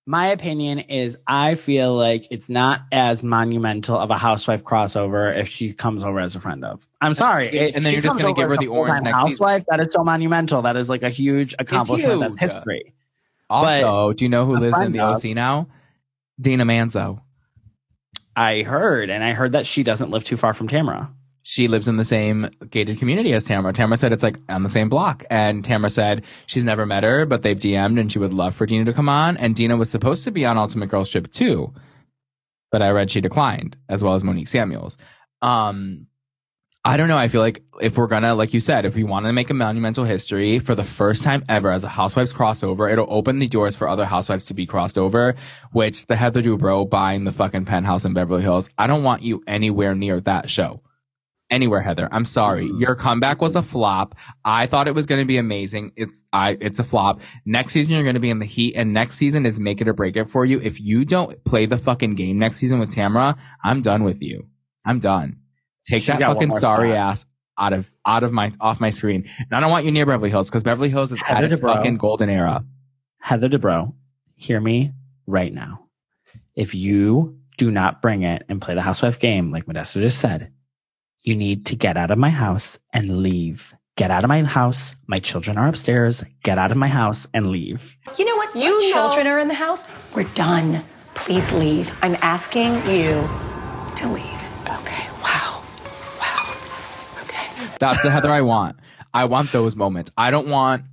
[0.06, 5.48] My opinion is, I feel like it's not as monumental of a housewife crossover if
[5.48, 6.86] she comes over as a friend of.
[7.00, 9.30] I'm sorry, and then you're just gonna give her the orange next season.
[9.30, 9.64] housewife.
[9.68, 10.62] That is so monumental.
[10.62, 12.22] That is like a huge accomplishment.
[12.22, 12.38] huge.
[12.38, 12.94] That's history.
[13.48, 15.68] Also, do you know who lives in the of- OC now?
[16.40, 17.20] Dina Manzo.
[18.34, 21.10] I heard, and I heard that she doesn't live too far from Tamra.
[21.42, 23.72] She lives in the same gated community as Tamra.
[23.72, 25.24] Tamra said it's like on the same block.
[25.30, 28.66] And Tamra said she's never met her, but they've DM'd and she would love for
[28.66, 29.36] Dina to come on.
[29.38, 31.72] And Dina was supposed to be on Ultimate Girls Trip too.
[32.70, 34.98] But I read she declined, as well as Monique Samuels.
[35.40, 36.06] Um
[36.82, 37.18] I don't know.
[37.18, 39.54] I feel like if we're gonna, like you said, if we want to make a
[39.54, 43.76] monumental history for the first time ever as a Housewives crossover, it'll open the doors
[43.76, 45.34] for other Housewives to be crossed over.
[45.72, 49.42] Which the Heather Dubrow buying the fucking penthouse in Beverly Hills, I don't want you
[49.46, 50.80] anywhere near that show
[51.50, 52.08] anywhere, Heather.
[52.12, 52.68] I'm sorry.
[52.68, 52.80] Mm.
[52.80, 54.14] Your comeback was a flop.
[54.44, 55.92] I thought it was going to be amazing.
[55.96, 57.20] It's I it's a flop.
[57.44, 59.88] Next season you're going to be in the heat and next season is make it
[59.88, 60.60] or break it for you.
[60.60, 64.48] If you don't play the fucking game next season with Tamra, I'm done with you.
[64.84, 65.40] I'm done.
[65.84, 66.98] Take She's that fucking sorry spot.
[66.98, 67.26] ass
[67.58, 69.28] out of out of my off my screen.
[69.38, 71.60] And I don't want you near Beverly Hills because Beverly Hills is at Heather its
[71.60, 71.74] Dubrow.
[71.74, 72.64] fucking golden era.
[73.18, 73.94] Heather Dubrow,
[74.36, 74.92] hear me
[75.26, 75.86] right now.
[76.54, 80.52] If you do not bring it and play the housewife game, like Modesto just said,
[81.22, 83.74] you need to get out of my house and leave.
[83.96, 84.96] Get out of my house.
[85.06, 86.24] My children are upstairs.
[86.42, 87.96] Get out of my house and leave.
[88.18, 88.54] You know what?
[88.56, 89.86] You My know- children are in the house.
[90.14, 90.82] We're done.
[91.14, 91.90] Please leave.
[92.02, 93.28] I'm asking you
[93.96, 94.68] to leave.
[94.80, 95.06] Okay.
[95.22, 95.62] Wow.
[96.18, 96.56] Wow.
[97.24, 97.66] Okay.
[97.78, 98.76] That's the Heather I want.
[99.12, 100.10] I want those moments.
[100.16, 100.84] I don't want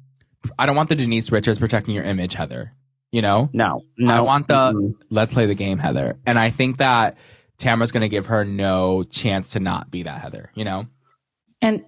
[0.60, 2.74] I don't want the Denise Richards protecting your image, Heather.
[3.12, 3.50] You know?
[3.54, 4.14] No, no.
[4.14, 4.96] I want the mm-mm.
[5.10, 6.20] let's play the game, Heather.
[6.26, 7.18] And I think that
[7.58, 10.86] Tamra's going to give her no chance to not be that Heather, you know?
[11.62, 11.84] And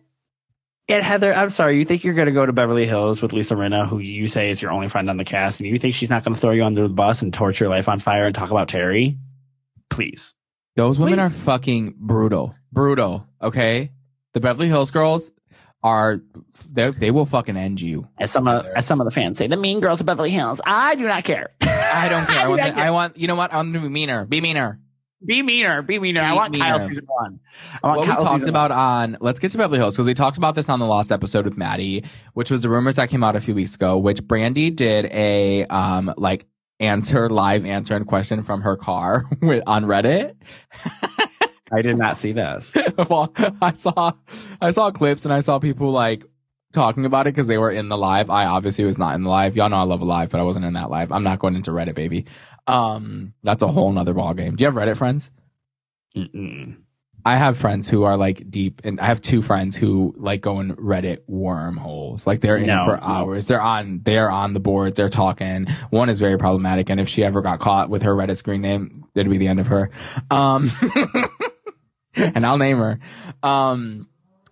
[0.87, 1.77] and Heather, I'm sorry.
[1.77, 4.49] You think you're going to go to Beverly Hills with Lisa Rinna, who you say
[4.49, 6.51] is your only friend on the cast, and you think she's not going to throw
[6.51, 9.17] you under the bus and torture your life on fire and talk about Terry?
[9.91, 10.33] Please.
[10.75, 11.25] Those women Please.
[11.25, 12.55] are fucking brutal.
[12.71, 13.91] Brutal, okay?
[14.33, 15.31] The Beverly Hills girls
[15.83, 16.21] are
[16.69, 18.07] they they will fucking end you.
[18.19, 20.59] As some of, as some of the fans say, the mean girls of Beverly Hills.
[20.65, 21.51] I do not care.
[21.61, 22.39] I don't care.
[22.39, 22.83] I do want, the- care.
[22.83, 23.53] I want you know what?
[23.53, 24.25] I want them to be meaner.
[24.25, 24.79] Be meaner.
[25.25, 25.81] Be meaner.
[25.81, 26.21] Be meaner.
[26.21, 26.89] I Be want Kyle meaner.
[26.89, 27.39] season one.
[27.83, 30.13] I want what Kyle we talked about on let's get to Beverly Hills because we
[30.13, 33.23] talked about this on the last episode with Maddie, which was the rumors that came
[33.23, 33.97] out a few weeks ago.
[33.97, 36.45] Which Brandi did a um like
[36.79, 40.35] answer live answer and question from her car with on Reddit.
[41.71, 42.73] I did not see this.
[43.09, 44.13] well, I saw
[44.61, 46.23] I saw clips and I saw people like
[46.71, 48.29] talking about it because they were in the live.
[48.29, 49.55] I obviously was not in the live.
[49.55, 51.11] Y'all know I love a live, but I wasn't in that live.
[51.11, 52.25] I'm not going into Reddit, baby.
[52.69, 54.55] Um, that's a whole nother ball game.
[54.55, 55.31] Do you have Reddit friends?
[56.15, 56.77] Mm-mm.
[57.25, 60.61] I have friends who are like deep, and I have two friends who like go
[60.61, 62.25] in Reddit wormholes.
[62.25, 63.03] Like they're in No, for no.
[63.03, 63.45] hours.
[63.45, 64.95] They're on, they're on the boards.
[64.95, 65.67] They're talking.
[65.89, 69.05] One is very problematic, and if she ever got caught with her Reddit screen name,
[69.15, 69.89] it'd be the end of her.
[70.31, 70.71] Um,
[72.15, 72.99] and I'll name her.
[73.43, 74.07] Um,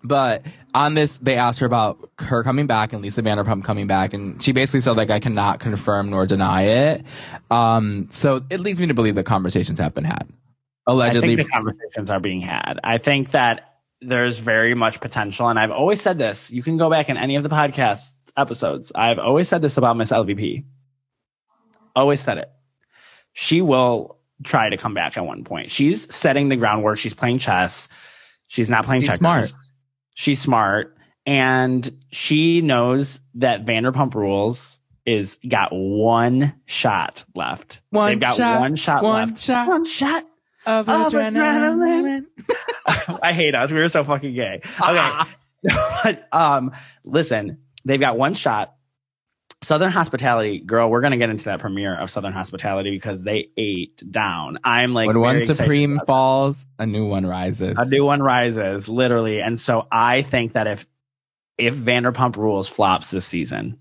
[0.08, 0.44] but
[0.74, 4.42] on this, they asked her about her coming back and Lisa Vanderpump coming back, and
[4.42, 7.06] she basically said like I cannot confirm nor deny it.
[7.52, 10.28] Um, so it leads me to believe that conversations have been had.
[10.86, 12.80] Allegedly, I think the conversations are being had.
[12.84, 16.52] I think that there's very much potential, and I've always said this.
[16.52, 18.92] You can go back in any of the podcast episodes.
[18.96, 20.64] I've always said this about Miss LVP.
[21.96, 22.52] Always said it.
[23.34, 25.72] She will try to come back at one point.
[25.72, 27.00] She's setting the groundwork.
[27.00, 27.90] She's playing chess.
[28.48, 29.20] She's not playing She's checkers.
[29.20, 29.52] smart.
[30.20, 30.98] She's smart,
[31.28, 37.82] and she knows that Vanderpump Rules is got one shot left.
[37.92, 39.40] One They've got shot, one shot one left.
[39.40, 39.68] shot.
[39.68, 40.24] One shot.
[40.66, 42.26] Of Of adrenaline.
[42.88, 43.70] I hate us.
[43.70, 44.62] We were so fucking gay.
[44.82, 45.12] Okay.
[46.04, 46.72] but, um,
[47.04, 48.74] listen, they've got one shot.
[49.68, 54.02] Southern Hospitality, girl, we're gonna get into that premiere of Southern Hospitality because they ate
[54.10, 54.60] down.
[54.64, 56.06] I'm like when one supreme that.
[56.06, 57.76] falls, a new one rises.
[57.78, 59.42] A new one rises, literally.
[59.42, 60.88] And so I think that if
[61.58, 63.78] if Vanderpump Rules flops this season,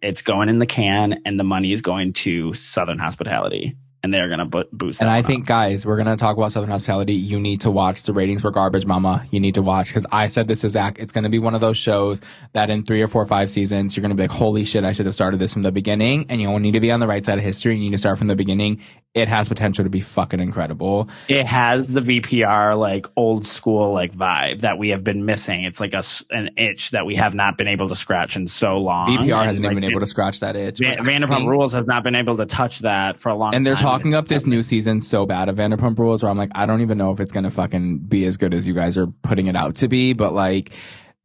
[0.00, 4.28] it's going in the can, and the money is going to Southern Hospitality, and they're
[4.28, 5.00] gonna bo- boost.
[5.00, 5.48] And I think, up.
[5.48, 7.14] guys, we're gonna talk about Southern Hospitality.
[7.14, 8.02] You need to watch.
[8.02, 9.26] The ratings were garbage, Mama.
[9.30, 10.98] You need to watch because I said this to Zach.
[10.98, 12.20] It's gonna be one of those shows
[12.52, 14.84] that in three or four or five seasons, you're gonna be like, "Holy shit!
[14.84, 17.00] I should have started this from the beginning." And you don't need to be on
[17.00, 17.76] the right side of history.
[17.76, 18.80] You need to start from the beginning.
[19.14, 21.08] It has potential to be fucking incredible.
[21.28, 25.64] it has the VPR like old school like vibe that we have been missing.
[25.64, 28.76] It's like a an itch that we have not been able to scratch in so
[28.76, 29.08] long.
[29.08, 30.78] VPR hasn't like, even been able to scratch that itch.
[30.80, 33.58] Van- Vanderpump Rules has not been able to touch that for a long time.
[33.58, 36.50] And they're talking up this new season so bad of Vanderpump Rules where I'm like,
[36.56, 39.06] I don't even know if it's gonna fucking be as good as you guys are
[39.22, 40.12] putting it out to be.
[40.12, 40.72] But like,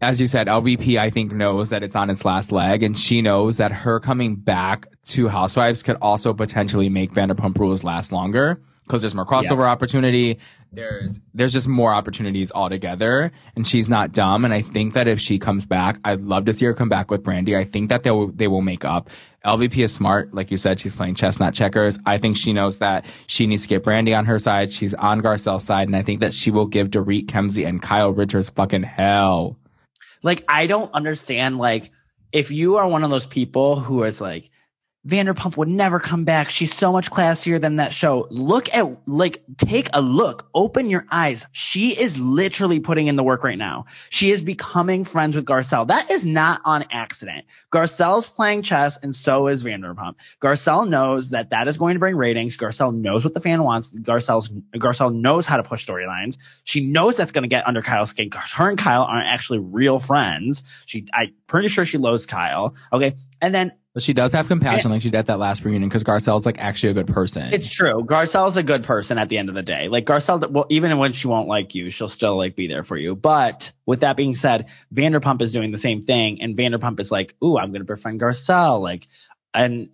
[0.02, 3.24] as you said, LVP I think knows that it's on its last leg, and she
[3.24, 8.62] knows that her coming back to Housewives could also potentially make Vanderpump Rules last longer
[8.90, 10.40] because there's more crossover opportunity.
[10.72, 14.44] There's there's just more opportunities altogether, and she's not dumb.
[14.44, 17.12] And I think that if she comes back, I'd love to see her come back
[17.12, 17.56] with Brandi.
[17.56, 19.10] I think that they will they will make up.
[19.46, 21.98] LVP is smart, like you said, she's playing chess, not checkers.
[22.06, 24.74] I think she knows that she needs to get Brandi on her side.
[24.74, 28.10] She's on Garcelle's side, and I think that she will give Dorit Kemsley and Kyle
[28.12, 29.58] Richards fucking hell.
[30.24, 31.92] like I don't understand like
[32.32, 34.50] if you are one of those people who is like
[35.08, 36.50] Vanderpump would never come back.
[36.50, 38.28] She's so much classier than that show.
[38.30, 40.50] Look at like take a look.
[40.54, 41.48] Open your eyes.
[41.54, 43.86] She is literally putting in the work right now.
[44.10, 45.88] She is becoming friends with Garcelle.
[45.88, 47.46] That is not on accident.
[47.72, 50.16] Garcelle's playing chess and so is Vanderpump.
[50.42, 52.58] Garcelle knows that that is going to bring ratings.
[52.58, 53.94] Garcelle knows what the fan wants.
[53.94, 56.38] Garcelle's Garcelle knows how to push storylines.
[56.66, 58.30] She knows that's going to get under Kyle's skin.
[58.34, 60.64] Her and Kyle aren't actually real friends.
[60.86, 62.76] She, I'm pretty sure she loathes Kyle.
[62.92, 63.16] Okay.
[63.42, 66.04] And then But she does have compassion, like she did at that last reunion, because
[66.04, 67.52] Garcelle's like actually a good person.
[67.52, 68.04] it's true.
[68.06, 69.88] Garcelle's a good person at the end of the day.
[69.88, 72.96] Like Garcelle, well, even when she won't like you, she'll still like be there for
[72.96, 73.16] you.
[73.16, 77.36] But with that being said, Vanderpump is doing the same thing, and Vanderpump is like,
[77.44, 79.08] "Ooh, I'm going to befriend Garcelle," like,
[79.56, 79.90] and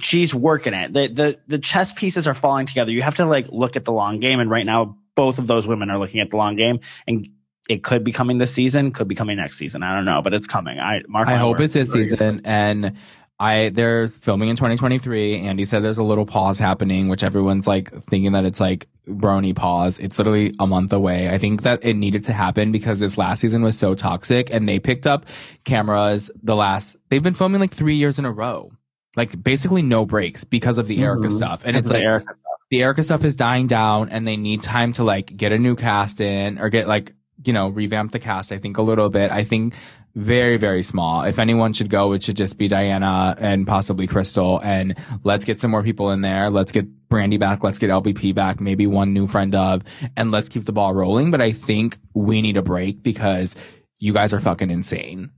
[0.00, 0.92] she's working it.
[0.92, 2.90] The the the chess pieces are falling together.
[2.90, 5.68] You have to like look at the long game, and right now, both of those
[5.68, 7.28] women are looking at the long game, and
[7.68, 9.84] it could be coming this season, could be coming next season.
[9.84, 10.80] I don't know, but it's coming.
[10.80, 11.28] I mark.
[11.28, 12.40] I hope it's this season.
[12.44, 12.96] And
[13.40, 15.40] I they're filming in 2023.
[15.40, 19.56] Andy said there's a little pause happening, which everyone's like thinking that it's like RHONY
[19.56, 19.98] pause.
[19.98, 21.30] It's literally a month away.
[21.30, 24.68] I think that it needed to happen because this last season was so toxic, and
[24.68, 25.24] they picked up
[25.64, 26.96] cameras the last.
[27.08, 28.72] They've been filming like three years in a row,
[29.16, 31.32] like basically no breaks because of the Erica Mhm.
[31.32, 32.34] stuff, and it's like Erica
[32.70, 35.74] the Erica stuff is dying down and they need time to like get a new
[35.74, 37.12] cast in or get like,
[37.44, 39.32] you know, revamp the cast, I think a little bit.
[39.32, 39.74] I think
[40.14, 41.22] very, very small.
[41.22, 44.60] If anyone should go, it should just be Diana and possibly Crystal.
[44.62, 46.50] And let's get some more people in there.
[46.50, 47.62] Let's get Brandi back.
[47.62, 48.60] Let's get LVP back.
[48.60, 49.82] Maybe one new friend of,
[50.16, 51.30] and let's keep the ball rolling.
[51.30, 53.54] But I think we need a break because
[53.98, 55.30] you guys are fucking insane.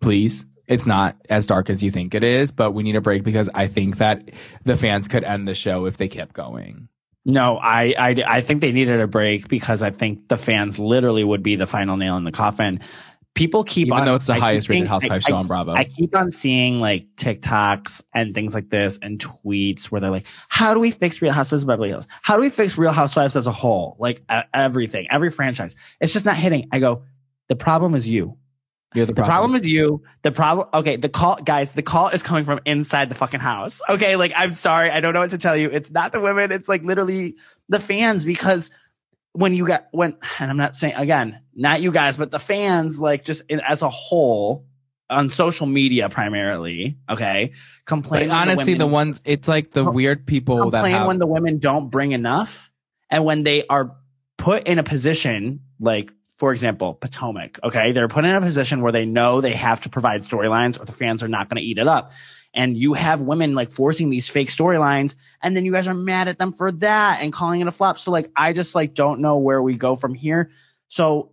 [0.00, 0.46] Please.
[0.66, 3.50] It's not as dark as you think it is, but we need a break because
[3.52, 4.30] I think that
[4.64, 6.88] the fans could end the show if they kept going.
[7.24, 11.22] No, I, I, I think they needed a break because I think the fans literally
[11.22, 12.80] would be the final nail in the coffin.
[13.34, 15.72] People keep Even on, though it's the I highest rated Housewives show on Bravo.
[15.72, 20.26] I keep on seeing like TikToks and things like this and tweets where they're like,
[20.48, 22.06] "How do we fix Real Housewives of Beverly Hills?
[22.22, 23.96] How do we fix Real Housewives as a whole?
[23.98, 25.76] Like uh, everything, every franchise.
[26.00, 27.04] It's just not hitting." I go,
[27.48, 28.36] "The problem is you.
[28.94, 29.26] You're the problem.
[29.26, 29.50] The problem.
[29.50, 30.02] problem is you.
[30.22, 33.80] The problem, okay, the call, guys, the call is coming from inside the fucking house.
[33.88, 34.90] Okay, like, I'm sorry.
[34.90, 35.70] I don't know what to tell you.
[35.70, 36.50] It's not the women.
[36.50, 37.36] It's like literally
[37.68, 38.72] the fans because
[39.32, 42.98] when you got, when, and I'm not saying, again, not you guys, but the fans,
[42.98, 44.66] like, just in, as a whole,
[45.08, 47.52] on social media primarily, okay,
[47.84, 48.28] complain.
[48.28, 51.90] When honestly, the, ones it's like the weird people that complain when the women don't
[51.90, 52.70] bring enough
[53.10, 53.96] and when they are
[54.38, 58.92] put in a position like for example potomac okay they're put in a position where
[58.92, 61.76] they know they have to provide storylines or the fans are not going to eat
[61.76, 62.12] it up
[62.54, 66.28] and you have women like forcing these fake storylines and then you guys are mad
[66.28, 69.20] at them for that and calling it a flop so like i just like don't
[69.20, 70.50] know where we go from here
[70.88, 71.32] so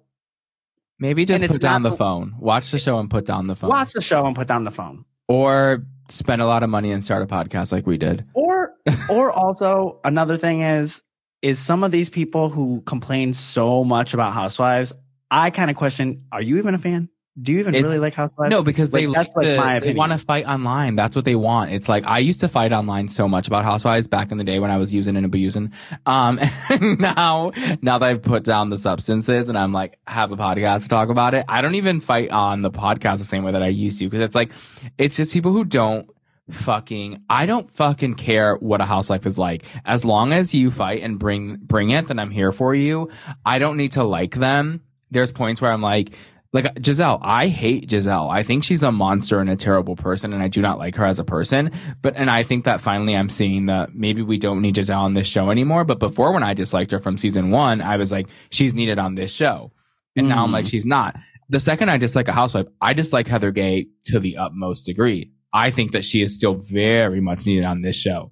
[1.00, 2.36] maybe just put down not the the- phone.
[2.40, 3.70] Watch the show and put down the phone.
[3.70, 7.04] watch the show and put down the phone or spend a lot of money and
[7.04, 8.26] start a podcast like we did.
[8.34, 8.74] Or
[9.10, 11.04] or also another thing is
[11.42, 14.94] is some of these people who complain so much about housewives,
[15.30, 17.10] I kind of question, are you even a fan?
[17.40, 18.50] Do you even It's- really like Housewives?
[18.50, 20.96] No, because they Like, like that's like my they want to fight online.
[20.96, 21.72] That's what they want.
[21.72, 24.60] It's like I used to fight online so much about Housewives back in the day
[24.60, 25.72] when I was using and abusing.
[26.06, 30.38] Um, and now now that I've put down the substances and I'm like have a
[30.38, 33.52] podcast to talk about it, I don't even fight on the podcast the same way
[33.52, 34.52] that I used to because it's like
[34.98, 36.10] it's just people who don't
[36.50, 39.64] fucking I don't fucking care what a housewife is like.
[39.86, 43.10] As long as you fight and bring bring it, then I'm here for you.
[43.46, 44.82] I don't need to like them.
[45.12, 46.14] There's points where I'm like
[46.54, 48.30] like Gizelle, I hate Gizelle.
[48.32, 51.06] I think she's a monster and a terrible person, and I do not like her
[51.06, 51.72] as a person.
[52.02, 55.14] But and I think that finally I'm seeing that maybe we don't need Gizelle on
[55.14, 55.84] this show anymore.
[55.84, 59.16] But before, when I disliked her from season one, I was like, she's needed on
[59.16, 59.72] this show,
[60.16, 60.70] and now I'm like, mm.
[60.70, 61.18] she's not.
[61.50, 65.32] The second I dislike a housewife, I dislike Heather Gay to the utmost degree.
[65.54, 68.32] I think that she is still very much needed on this show.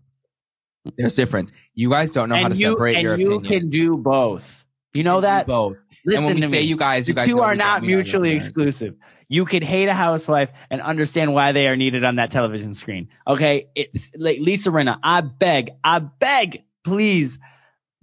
[0.98, 1.52] There's difference.
[1.74, 3.62] You guys don't know how to and you, separate and your you opinion.
[3.62, 4.66] can do both.
[4.94, 5.48] You know You that?
[5.48, 5.78] both.
[6.06, 6.68] Listen and when we to say me.
[6.68, 8.96] you guys, you the guys two are not don't mean our mutually exclusive.
[9.28, 13.10] You could hate a housewife and understand why they are needed on that television screen.
[13.28, 15.00] Okay, it's like Lisa Rinna.
[15.02, 17.40] I beg, I beg, please,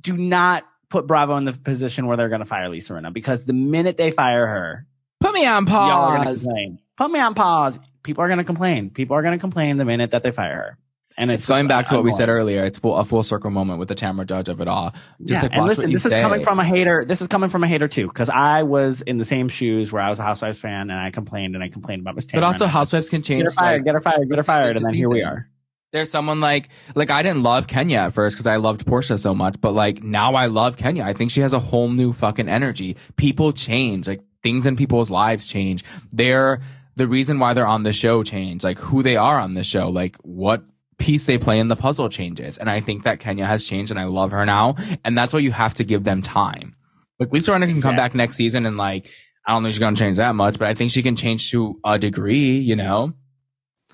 [0.01, 3.45] do not put Bravo in the position where they're going to fire Lisa Rinna because
[3.45, 4.87] the minute they fire her,
[5.23, 6.79] Put me on y'all are going to complain.
[6.97, 7.79] Put me on pause.
[8.03, 8.91] People are going to complain.
[8.91, 10.79] People are going to complain the minute that they fire her.
[11.19, 12.65] And it's, It's going back to what we said earlier.
[12.65, 14.95] It's full, a full circle moment with the Tamra Judge of it all.
[15.25, 16.23] Just yeah, like and listen, this is say.
[16.23, 17.05] coming from a hater.
[17.07, 20.03] This is coming from a hater too, because I was in the same shoes where
[20.03, 22.41] I was a Housewives fan and I complained and I complained about Miss Tamra.
[22.41, 23.43] but also and I said, housewives can change.
[23.43, 25.49] get her fired, like, get her fired, get her fired, and then here we are.
[25.93, 29.35] there's someone like like I didn't love Kenya at first because I loved Portia so
[29.35, 31.05] much, but like now I love Kenya.
[31.05, 32.97] I think she has a whole new fucking energy.
[33.17, 35.85] People change, like things in people's lives change.
[36.11, 36.61] They're
[36.97, 39.89] the reason why they're on the show change, like who they are on the show,
[39.89, 40.63] like what
[41.03, 42.59] piece they play in the puzzle changes.
[42.59, 44.77] And I think that Kenya has changed, and I love her now.
[45.05, 46.77] And that's why you have to give them time.
[47.19, 49.09] Like Lisa Rinna can come back next season and like
[49.47, 51.79] I don't think she's gonna change that much, but I think she can change to
[51.85, 52.59] a degree.
[52.59, 53.13] You know,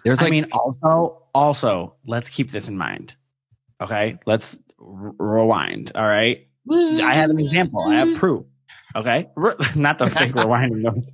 [0.04, 3.16] there's like I mean, also, also, let's keep this in mind.
[3.80, 5.92] Okay, let's r- rewind.
[5.94, 7.82] All right, I have an example.
[7.82, 8.46] I have proof.
[8.96, 9.28] Okay,
[9.76, 11.06] not the fake rewinding.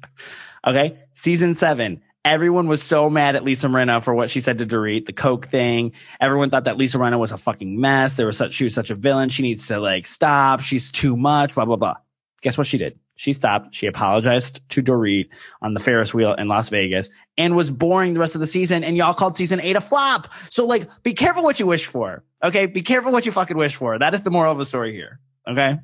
[0.67, 2.03] Okay, season seven.
[2.25, 5.49] Everyone was so mad at Lisa Rinna for what she said to Dorit, the Coke
[5.49, 5.93] thing.
[6.19, 8.15] Everyone thought that Lisa Rinna was a fucking mess.
[8.15, 9.29] There was such, she was such a villain.
[9.29, 10.61] She needs to like stop.
[10.61, 11.55] She's too much.
[11.55, 11.97] Blah blah blah.
[12.41, 12.99] Guess what she did?
[13.17, 13.75] She stopped.
[13.75, 15.29] She apologized to Dorit
[15.63, 18.85] on the Ferris wheel in Las Vegas and was boring the rest of the season.
[18.85, 20.29] And y'all called season eight a flop.
[20.51, 22.25] So like, be careful what you wish for.
[22.43, 23.99] Okay, be careful what you fucking wish for.
[23.99, 25.21] That is the moral of the story here.
[25.47, 25.79] Okay.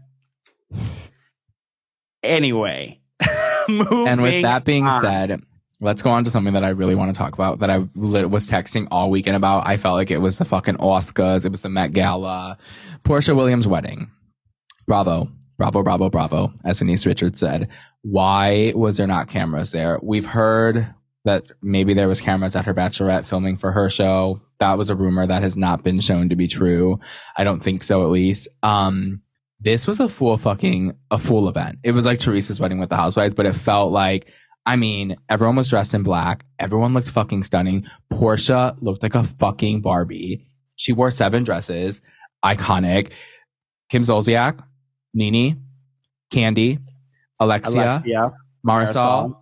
[2.23, 3.01] Anyway,
[3.69, 5.01] And with that being on.
[5.01, 5.43] said,
[5.81, 8.49] let's go on to something that I really want to talk about that I was
[8.49, 9.67] texting all weekend about.
[9.67, 11.45] I felt like it was the fucking Oscars.
[11.45, 12.59] It was the Met Gala.
[13.03, 14.11] Portia Williams' wedding.
[14.87, 15.29] Bravo.
[15.57, 17.69] Bravo, bravo, bravo, as Denise Richards said.
[18.01, 19.99] Why was there not cameras there?
[20.03, 24.41] We've heard that maybe there was cameras at her bachelorette filming for her show.
[24.59, 26.99] That was a rumor that has not been shown to be true.
[27.37, 28.49] I don't think so, at least.
[28.63, 29.21] Um,
[29.61, 31.79] this was a full fucking a full event.
[31.83, 34.33] It was like Teresa's wedding with the housewives, but it felt like
[34.67, 36.45] I mean, everyone was dressed in black.
[36.59, 37.87] Everyone looked fucking stunning.
[38.11, 40.47] Portia looked like a fucking Barbie.
[40.77, 42.03] She wore seven dresses.
[42.45, 43.13] Iconic.
[43.91, 44.61] Kim Zolciak,
[45.15, 45.57] NeNe,
[46.33, 46.79] Kandi,
[47.41, 48.33] Alexia, Alexia,
[48.65, 49.37] Marisol, Marisol.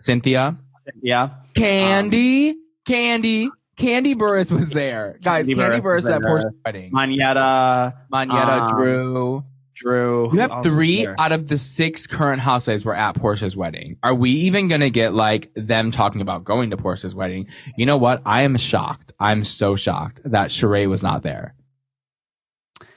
[0.00, 0.58] Cynthia,
[1.00, 2.54] yeah, Kandi,
[2.84, 3.48] Kandi,
[3.78, 5.20] Kandi Burruss was there.
[5.22, 6.22] Guys, Kandi Kandi, Burruss Burruss at.
[6.22, 6.90] Portia's wedding.
[6.92, 9.44] Monyetta, Monyetta, um, Drew.
[9.82, 10.32] Drew.
[10.32, 13.96] You have three out of the six current housewives were at Portia's wedding.
[14.02, 17.48] Are we even going to get like them talking about going to Portia's wedding?
[17.76, 18.22] You know what?
[18.24, 19.12] I am shocked.
[19.18, 21.54] I'm so shocked that Sheree was not there.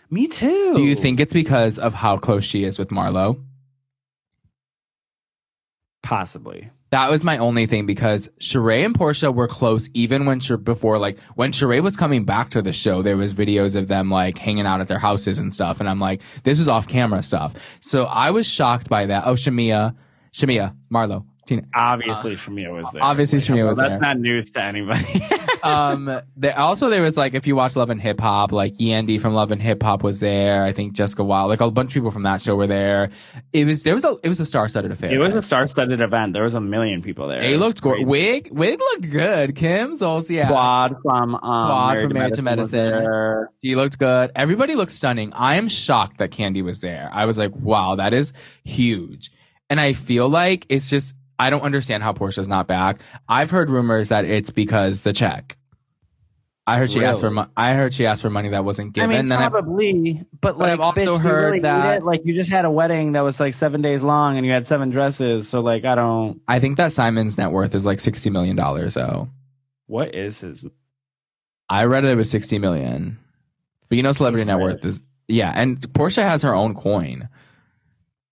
[0.09, 0.73] Me too.
[0.75, 3.43] Do you think it's because of how close she is with Marlo?
[6.05, 6.69] possibly?
[6.95, 11.19] That was my only thing because Sheree and Portia were close even when before like
[11.35, 14.65] when Sheree was coming back to the show, there was videos of them like hanging
[14.65, 15.81] out at their houses and stuff.
[15.81, 17.53] And I'm like, this was off camera stuff.
[17.81, 19.27] So I was shocked by that.
[19.27, 19.93] Oh, Shamea,
[20.31, 21.63] Shamea, Marlo, Tina.
[21.75, 23.01] Obviously, Shamea was there.
[23.01, 23.99] Uh, obviously Like, Shamea was that's there.
[23.99, 25.27] That's not news to anybody.
[25.63, 29.19] um there also there was like if you watch Love and Hip Hop, like Yandy
[29.19, 30.63] from Love and Hip Hop was there.
[30.63, 33.09] I think Jessica Wild, like a bunch of people from that show were there.
[33.53, 35.13] It was there was a it was a star studded affair.
[35.13, 36.33] it was a star-studded event.
[36.33, 37.41] There was a million people there.
[37.41, 38.05] They It looked great.
[38.05, 39.55] Wig Wig looked good.
[39.55, 39.95] Kim
[40.29, 40.47] yeah.
[40.47, 43.47] Quad from um, Quad from Married to was Medicine.
[43.61, 44.31] He looked good.
[44.35, 45.33] Everybody looked stunning.
[45.33, 47.09] I am shocked that Kandi was there.
[47.11, 48.33] I was like, wow, that is
[48.63, 49.31] huge.
[49.69, 53.01] And I feel like it's just, I don't understand how Portia's not back.
[53.27, 55.57] I've heard rumors that it's because the check.
[56.67, 57.35] I heard she asked for Really?
[57.35, 59.11] mo- I heard she asked for money that wasn't given.
[59.11, 62.21] I mean, then probably, but But like, I've also bitch, you heard really that- like
[62.25, 64.89] you just had a wedding that was like seven days long, and you had seven
[64.89, 65.47] dresses.
[65.47, 66.41] So like, I don't.
[66.47, 68.95] I think that Simon's net worth is like sixty million dollars.
[68.95, 69.29] So
[69.85, 70.65] What is his?
[71.69, 73.19] I read it was sixty million.
[73.87, 77.29] But you know, celebrity net worth is yeah, and Portia has her own coin.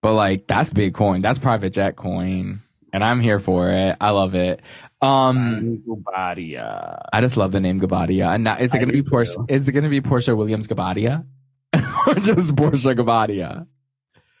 [0.02, 1.22] But like that's big coin.
[1.22, 2.62] That's private jet coin,
[2.94, 3.96] and I'm here for it.
[4.00, 4.62] I love it.
[5.02, 7.00] Um, Guobadia.
[7.12, 8.34] I just love the name Guobadia.
[8.34, 9.34] And now, is it going to be Portia?
[9.34, 9.46] too.
[9.48, 11.26] Is it going to be Portia Williams Guobadia,
[12.06, 13.66] or just Portia Guobadia?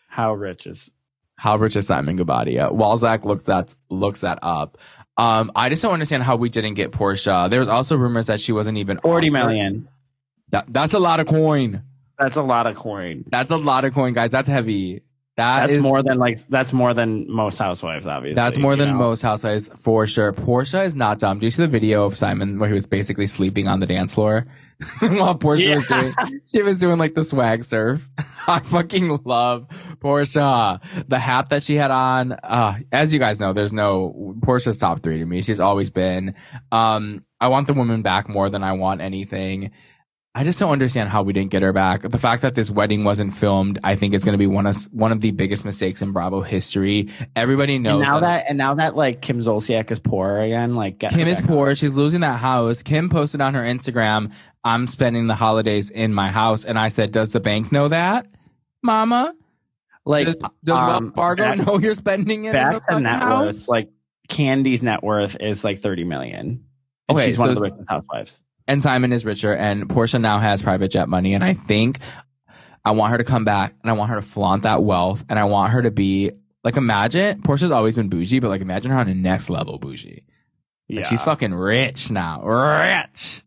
[0.08, 0.90] How rich is?
[1.36, 2.70] How rich is Simon Guobadia?
[2.72, 4.78] Walzak looks that looks that up.
[5.16, 7.48] Um, I just don't understand how we didn't get Portia.
[7.50, 9.48] There was also rumors that she wasn't even Forty offered.
[9.48, 9.88] million.
[10.50, 11.82] That, that's a lot of coin.
[12.18, 13.24] That's a lot of coin.
[13.28, 14.30] That's a lot of coin, guys.
[14.30, 15.02] That's heavy.
[15.36, 18.36] That That's is- more than like that's more than most housewives, obviously.
[18.36, 18.94] That's more than know?
[18.98, 20.32] most housewives for sure.
[20.32, 21.40] Portia is not dumb.
[21.40, 24.14] Do you see the video of Simon where he was basically sleeping on the dance
[24.14, 24.46] floor
[25.00, 26.14] while Portia was doing?
[26.52, 28.08] She was doing like the swag surf.
[28.46, 29.66] I fucking love
[29.98, 30.80] Portia.
[31.08, 32.32] The hat that she had on.
[32.32, 35.42] Uh, as you guys know, there's no Portia's top three to me.
[35.42, 36.36] She's always been.
[36.70, 39.72] Um, I want the woman back more than I want anything.
[40.36, 42.02] I just don't understand how we didn't get her back.
[42.02, 44.76] The fact that this wedding wasn't filmed, I think, is going to be one of
[44.90, 47.10] one of the biggest mistakes in Bravo history.
[47.36, 50.98] Everybody knows And now that and now that like Kim Zolciak is poor again, like
[50.98, 51.68] Kim is poor.
[51.70, 51.74] on.
[51.76, 52.82] She's losing that house.
[52.82, 54.32] Kim posted on her Instagram,
[54.64, 56.64] I'm spending the holidays in my house.
[56.64, 58.26] And I said, Does the bank know that,
[58.82, 59.34] mama?
[60.04, 63.22] Like Does, does um, Wells Fargo back- know you're spending it in the to net
[63.22, 63.54] house?
[63.60, 63.88] worth, like
[64.28, 66.64] Kandi's net worth is like thirty million.
[67.08, 68.40] And Okay, she's one of the richest housewives.
[68.66, 71.34] And Simon is richer, and Portia now has private jet money.
[71.34, 71.98] And I think
[72.84, 75.24] I want her to come back and I want her to flaunt that wealth.
[75.28, 78.90] And I want her to be like, imagine Portia's always been bougie, but like, imagine
[78.90, 80.24] her on a next level bougie.
[80.88, 82.42] Yeah, she's fucking rich now.
[82.42, 83.42] Rich.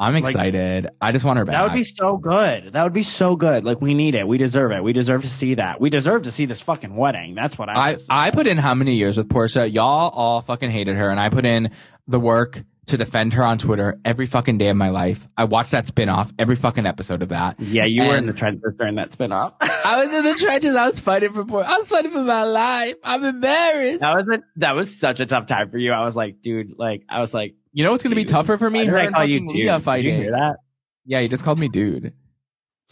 [0.00, 0.88] I'm excited.
[1.00, 1.54] I just want her back.
[1.54, 2.72] That would be so good.
[2.72, 3.64] That would be so good.
[3.64, 4.26] Like we need it.
[4.26, 4.82] We deserve it.
[4.82, 5.80] We deserve to see that.
[5.80, 7.34] We deserve to see this fucking wedding.
[7.34, 7.90] That's what I.
[7.90, 9.68] I, I put in how many years with Portia?
[9.68, 11.72] Y'all all fucking hated her, and I put in
[12.06, 15.26] the work to defend her on Twitter every fucking day of my life.
[15.36, 17.58] I watched that spinoff, every fucking episode of that.
[17.60, 19.54] yeah, you were in the trenches during that spinoff.
[19.60, 20.74] I was in the trenches.
[20.74, 21.64] I was fighting for.
[21.64, 22.94] I was fighting for my life.
[23.04, 24.00] I'm embarrassed.
[24.00, 25.92] that was a, that was such a tough time for you.
[25.92, 28.68] I was like, dude, like I was like, You know what's gonna be tougher for
[28.68, 28.84] me?
[28.86, 29.50] Her I and call you dude?
[29.56, 30.56] Leah Did you hear that?
[31.04, 32.12] Yeah, you just called me dude.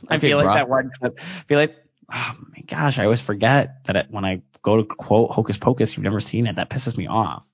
[0.08, 0.54] I Okay, feel like bruh.
[0.54, 1.18] that one clip.
[1.20, 1.74] I feel like,
[2.12, 5.96] oh my gosh, I always forget that it, when I go to quote Hocus Pocus,
[5.96, 6.56] you've never seen it.
[6.56, 7.44] That pisses me off.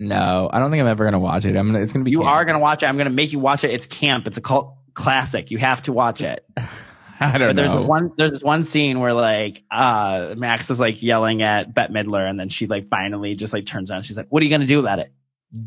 [0.00, 1.56] No, I don't think I'm ever gonna watch it.
[1.56, 1.80] I'm gonna.
[1.80, 2.10] It's gonna be.
[2.10, 2.30] You camp.
[2.30, 2.86] are gonna watch it.
[2.86, 3.70] I'm gonna make you watch it.
[3.70, 4.26] It's camp.
[4.26, 5.50] It's a cult classic.
[5.50, 6.44] You have to watch it.
[7.20, 7.82] I don't But there's know.
[7.82, 12.38] one there's one scene where like uh Max is like yelling at Bette Midler and
[12.38, 14.02] then she like finally just like turns around.
[14.02, 15.12] She's like, "What are you gonna do about it,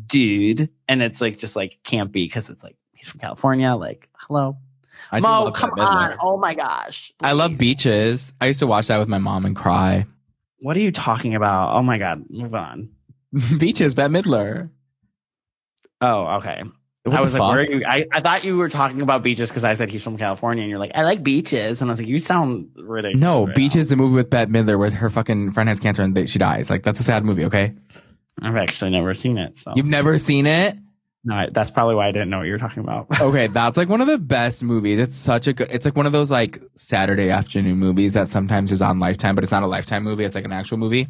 [0.06, 3.74] dude?" And it's like just like campy because it's like he's from California.
[3.74, 4.58] Like, hello,
[5.10, 6.16] I Mo, come on!
[6.20, 8.34] Oh my gosh, I love beaches.
[8.42, 10.04] I used to watch that with my mom and cry.
[10.60, 11.74] What are you talking about?
[11.74, 12.90] Oh my god, move on.
[13.58, 14.70] beaches, Bette Midler.
[16.00, 16.62] Oh, okay.
[17.04, 17.50] What I was like, fuck?
[17.52, 17.82] where are you?
[17.86, 20.70] I, I thought you were talking about beaches because I said he's from California, and
[20.70, 23.20] you're like, I like beaches, and I was like, you sound ridiculous.
[23.22, 26.02] No, right Beach is the movie with Bette Midler where her fucking friend has cancer
[26.02, 26.68] and they, she dies.
[26.70, 27.44] Like that's a sad movie.
[27.46, 27.74] Okay.
[28.42, 30.76] I've actually never seen it, so you've never seen it.
[31.24, 33.06] no, I- that's probably why I didn't know what you were talking about.
[33.20, 35.00] Okay, that's like one of the best movies.
[35.00, 35.68] It's such a good.
[35.72, 39.42] It's like one of those like Saturday afternoon movies that sometimes is on Lifetime, but
[39.44, 40.24] it's not a Lifetime movie.
[40.24, 41.08] It's like an actual movie.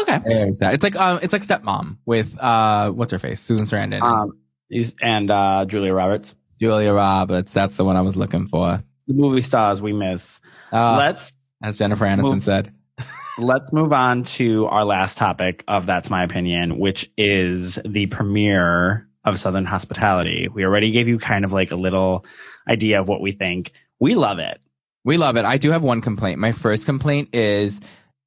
[0.00, 0.18] Okay.
[0.24, 0.74] Very sad.
[0.74, 4.38] It's like um, it's like Stepmom with uh, what's her face, Susan Sarandon, Um,
[4.68, 6.34] he's and uh, Julia Roberts.
[6.60, 7.52] Julia Roberts.
[7.52, 8.82] That's the one I was looking for.
[9.06, 10.40] The movie stars we miss.
[10.72, 11.32] Uh, let's
[11.62, 12.72] as Jennifer Aniston move- said.
[13.38, 19.08] let's move on to our last topic of that's my opinion, which is the premiere
[19.24, 20.48] of Southern Hospitality.
[20.52, 22.24] We already gave you kind of like a little
[22.68, 23.72] idea of what we think.
[23.98, 24.60] We love it.
[25.04, 25.44] We love it.
[25.44, 26.38] I do have one complaint.
[26.38, 27.80] My first complaint is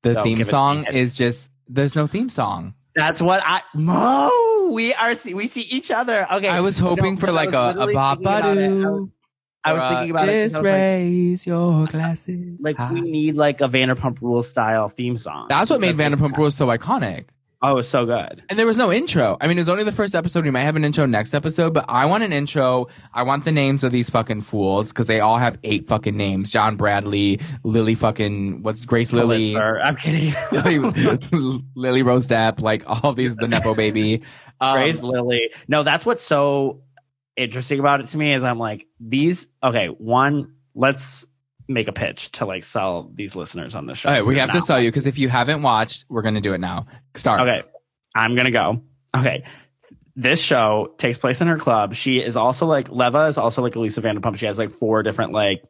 [0.04, 1.00] the Go, theme song give it.
[1.00, 2.74] is just there's no theme song.
[2.96, 4.70] That's what I Mo.
[4.72, 6.26] We are see, we see each other.
[6.34, 6.48] Okay.
[6.50, 8.44] I was hoping No, for like a a thinking about.
[9.64, 10.44] I was- bop thinking about it.
[10.44, 12.62] 'cause Just was like, raise your glasses.
[12.64, 12.94] like high.
[12.94, 15.48] we need like a Vanderpump Rules style theme song.
[15.50, 17.26] That's what made Vanderpump Rules so iconic.
[17.60, 18.44] Oh, it was so good.
[18.50, 19.36] And there was no intro.
[19.42, 20.46] I mean, it was only the first episode.
[20.46, 22.88] We might have an intro next episode, but I want an intro.
[23.14, 26.52] I want the names of these fucking fools because they all have eight fucking names.
[26.52, 29.80] John Bradley, Lily fucking, what's Grace Lily, Pulitzer.
[29.82, 30.34] I'm kidding.
[30.52, 34.22] Lily, Lily Rose Depp, like all these, the Nepo baby.
[34.62, 35.50] Um, Grace Lily.
[35.68, 36.84] No, that's what's so
[37.36, 39.48] interesting about it to me is I'm like these.
[39.64, 41.26] Okay, one, let's
[41.68, 44.10] make a pitch to like sell these listeners on the show.
[44.10, 46.36] all right, we to have to sell you because if you haven't watched, we're going
[46.36, 46.88] to do it now.
[47.16, 47.42] Start.
[47.42, 47.64] Okay,
[48.16, 48.82] I'm gonna go.
[49.16, 49.44] Okay,
[50.16, 51.94] this show takes place in her club.
[51.94, 54.38] She is also like Leva is also like Elisa Vanderpump.
[54.38, 55.64] She has like four different like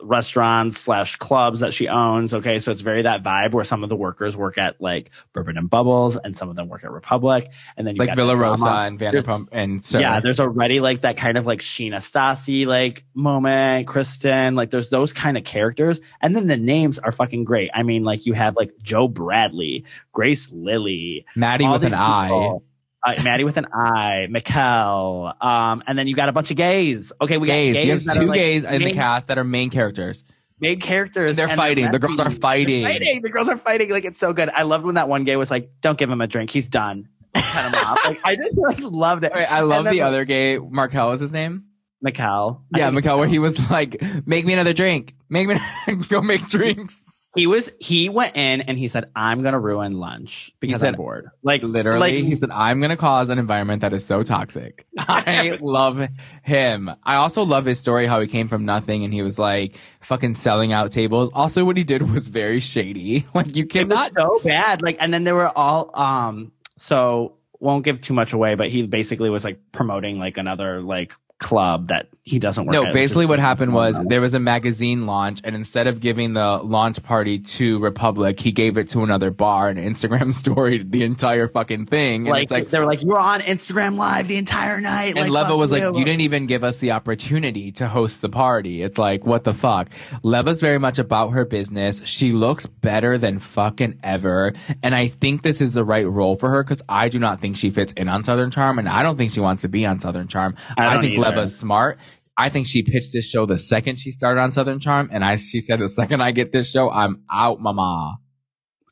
[0.00, 2.34] restaurants slash clubs that she owns.
[2.34, 5.56] Okay, so it's very that vibe where some of the workers work at like Bourbon
[5.56, 8.68] and Bubbles, and some of them work at Republic, and then you like Villa Rosa
[8.68, 13.04] and Vanderpump and so Yeah, there's already like that kind of like Scheana Stassi like
[13.14, 16.00] moment, Kristen, like there's those kind of characters.
[16.20, 17.70] And then the names are fucking great.
[17.74, 22.58] I mean, like you have like Joe Bradley, Grace Lilly, Maddie with an these eye.
[23.04, 27.12] Uh, Maddie with an I, Mikel, um, and then you got a bunch of gays.
[27.20, 27.74] Okay, we Gays.
[27.74, 27.84] got gays.
[27.84, 30.24] You have are, two like, gays in the cast that are main characters.
[30.58, 31.36] Main characters.
[31.36, 31.90] They're and fighting.
[31.90, 32.82] The girls are fighting.
[32.82, 33.20] They're fighting.
[33.22, 33.90] The girls are fighting.
[33.90, 34.48] Like it's so good.
[34.48, 36.48] I loved when that one gay was like, "Don't give him a drink.
[36.48, 37.98] He's done." Him off.
[38.06, 39.32] Like I just like loved it.
[39.34, 40.58] Right, I love then, the other gay.
[40.58, 41.64] Markel is his name.
[42.00, 42.62] Mikel.
[42.72, 45.14] I Yeah, Mikel, where he was like, "Make me another drink.
[45.28, 45.58] Make me
[46.08, 47.02] go make drinks."
[47.34, 50.96] He was he went in and he said, "I'm gonna ruin lunch because said- I'm
[50.96, 54.86] bored." Like Literally, like, he said, "I'm gonna cause an environment that is so toxic."
[54.98, 56.06] I love
[56.42, 56.90] him.
[57.02, 60.36] I also love his story, how he came from nothing and he was like fucking
[60.36, 61.30] selling out tables.
[61.34, 63.26] Also, what he did was very shady.
[63.34, 64.12] Like you cannot.
[64.16, 64.80] so bad.
[64.80, 66.52] Like, and then they were all um.
[66.76, 71.12] So won't give too much away, but he basically was like promoting like another like
[71.44, 72.72] club that he doesn't work.
[72.72, 76.00] No, at, which basically what happened was there was a magazine launch, and instead of
[76.00, 80.90] giving the launch party to Republic, he gave it to another bar and Instagram storied
[80.90, 82.22] the entire fucking thing.
[82.22, 85.18] And like, it's like they were like, "You were on Instagram live the entire night."
[85.18, 85.98] And like, Leva was like, you.
[85.98, 88.80] you didn't even give us the opportunity to host the party.
[88.80, 89.90] It's like, what the fuck?
[90.22, 92.00] Leva's very much about her business.
[92.06, 94.54] She looks better than fucking ever.
[94.82, 97.58] And I think this is the right role for her because I do not think
[97.58, 100.00] she fits in on Southern Charm and I don't think she wants to be on
[100.00, 100.56] Southern Charm.
[100.78, 101.33] I I, think either.
[101.36, 101.98] Leva's smart.
[102.36, 105.08] I think she pitched this show the second she started on Southern Charm.
[105.12, 108.18] And I, she said, the second I get this show, I'm out, mama.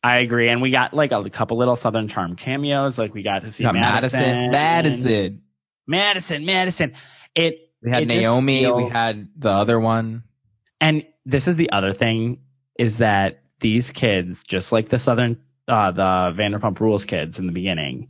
[0.05, 2.99] I agree, and we got like a couple little Southern Charm cameos.
[2.99, 5.43] Like we got to see got Madison, Madison.
[5.87, 6.45] Madison.
[6.45, 6.93] Madison.
[7.37, 8.67] It We had it Naomi.
[8.67, 10.25] We had the other one.
[10.81, 12.41] And this is the other thing
[12.77, 17.53] is that these kids, just like the Southern, uh, the Vanderpump Rules kids in the
[17.53, 18.09] beginning,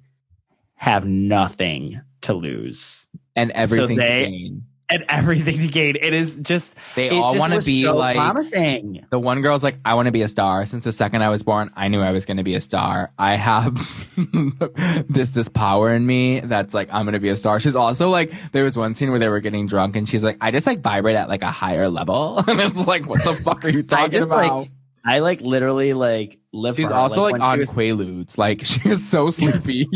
[0.74, 3.06] have nothing to lose
[3.36, 4.62] And everything they- to gain.
[4.90, 5.96] and everything to gain.
[6.00, 9.06] It is just They all want to be so like promising.
[9.08, 10.66] the one girl's like, I want to be a star.
[10.66, 13.10] Since the second I was born, I knew I was going to be a star.
[13.18, 13.74] I have
[15.08, 17.58] this this power in me that's like I'm going to be a star.
[17.60, 20.36] She's also like, there was one scene where they were getting drunk, and she's like,
[20.40, 23.64] I just like vibrate at like a higher level, and it's like, what the fuck
[23.64, 24.56] are you talking just, about?
[24.58, 24.70] like,
[25.04, 26.76] I like literally like live.
[26.76, 28.38] she's also like, when on was Quaaludes.
[28.38, 29.86] Like she is so sleepy.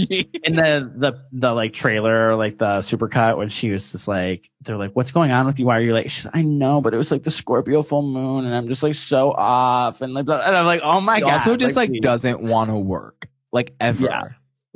[0.43, 4.77] in the the the like trailer, like the supercut when she was just like, they're
[4.77, 5.67] like, "What's going on with you?
[5.67, 8.45] Why are you like?" She's, I know, but it was like the Scorpio full moon,
[8.47, 11.23] and I'm just like so off, and like, blah- and I'm like, "Oh my She
[11.23, 12.01] god!" also just like please.
[12.01, 14.07] doesn't want to work like ever.
[14.07, 14.23] Yeah.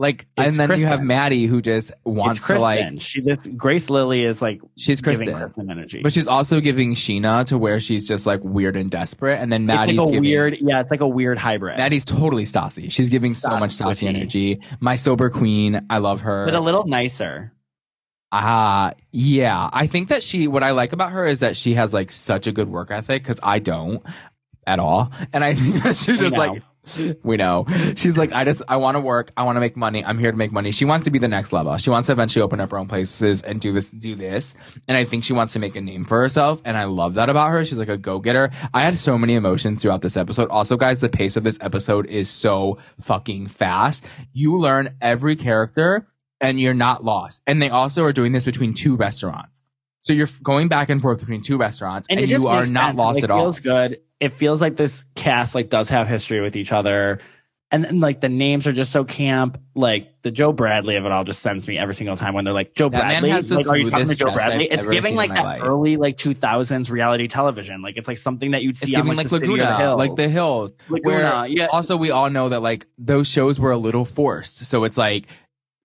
[0.00, 3.02] Like, It's and then you have Maddie who just wants to like.
[3.02, 5.36] She this Grace Lily is like She's giving Kristen.
[5.36, 9.38] Kristen energy, But she's also giving Scheana to where she's just like weird and desperate,
[9.38, 12.44] and then Maddie's like a giving weird, yeah, it's like a weird hybrid, Maddie's totally
[12.44, 12.90] Stassi.
[12.90, 14.06] She's giving so much Stassi.
[14.06, 14.60] Stassi energy.
[14.80, 16.46] My sober queen, I love her.
[16.46, 17.52] but a little nicer.
[18.32, 19.68] Ah, yeah.
[19.70, 20.48] I think that she.
[20.48, 23.22] What I like about her is that she has like such a good work ethic
[23.22, 24.02] because I don't
[24.66, 26.62] at all, and I think that she's just like.
[27.22, 27.66] We know.
[27.96, 29.32] She's like, I just, I want to work.
[29.36, 30.04] I want to make money.
[30.04, 30.72] I'm here to make money.
[30.72, 31.76] She wants to be the next level.
[31.76, 34.54] She wants to eventually open up her own places and do this, do this.
[34.88, 36.60] And I think she wants to make a name for herself.
[36.64, 37.64] And I love that about her.
[37.64, 38.50] She's like a go getter.
[38.72, 40.48] I had so many emotions throughout this episode.
[40.50, 44.04] Also, guys, the pace of this episode is so fucking fast.
[44.32, 46.06] You learn every character
[46.40, 47.42] and you're not lost.
[47.46, 49.59] And they also are doing this between two restaurants.
[50.00, 52.98] So you're going back and forth between two restaurants and, just you are not sense.
[52.98, 53.38] lost it at all.
[53.38, 54.00] It feels good.
[54.18, 57.20] It feels like this cast like does have history with each other.
[57.70, 59.60] And then like the names are just so camp.
[59.74, 62.54] Like the Joe Bradley of it all just sends me every single time when they're
[62.54, 63.30] like Joe That Bradley.
[63.42, 64.72] the like, are you talking to Joe Bradley?
[64.72, 65.62] I've It's giving like that life.
[65.64, 67.82] early like 2000s reality television.
[67.82, 69.78] Like it's like something that you'd It's see on giving like, like the the Laguna,
[69.78, 69.98] Hills.
[69.98, 70.74] like the hills.
[70.88, 71.66] Laguna, where yeah.
[71.66, 74.64] also we all know that like those shows were a little forced.
[74.64, 75.26] So it's like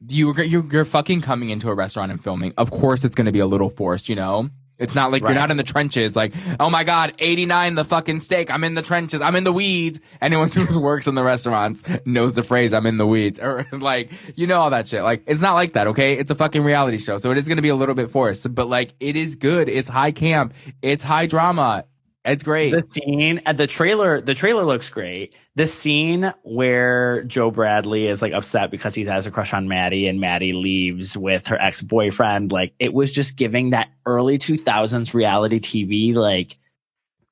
[0.08, 2.54] you you're, you're fucking coming into a restaurant and filming.
[2.58, 4.10] Of course, it's going to be a little forced.
[4.10, 5.32] You know, it's not like Right.
[5.32, 6.16] you're not in the trenches.
[6.18, 8.52] Like, oh my god, 89 the fucking steak.
[8.52, 9.22] I'm in the trenches.
[9.22, 10.00] I'm in the weeds.
[10.22, 14.12] Anyone who works in the restaurants knows the phrase "I'm in the weeds" or like
[14.36, 15.02] you know all that shit.
[15.04, 15.88] Like, it's not like that.
[15.88, 18.12] Okay, it's a fucking reality show, so it is going to be a little bit
[18.12, 18.54] forced.
[18.54, 19.70] But like, it is good.
[19.70, 20.54] It's high camp.
[20.82, 21.86] It's high drama.
[22.26, 22.72] It's great.
[22.72, 28.22] the scene at the trailer the trailer looks great the scene where joe bradley is
[28.22, 32.52] like upset because he has a crush on maddie and maddie leaves with her ex-boyfriend
[32.52, 36.58] like it was just giving that early 2000s reality tv like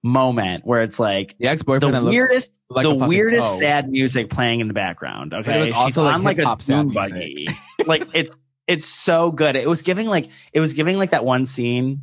[0.04, 3.60] moment where it's like the ex-boyfriend the that looks weirdest like the weirdest toe.
[3.60, 6.38] sad music playing in the background okay But it was She's also, like, on like
[6.40, 7.48] a dune buggy
[7.86, 9.58] like it's It's so good.
[9.58, 12.02] It was giving like it was giving like that one scene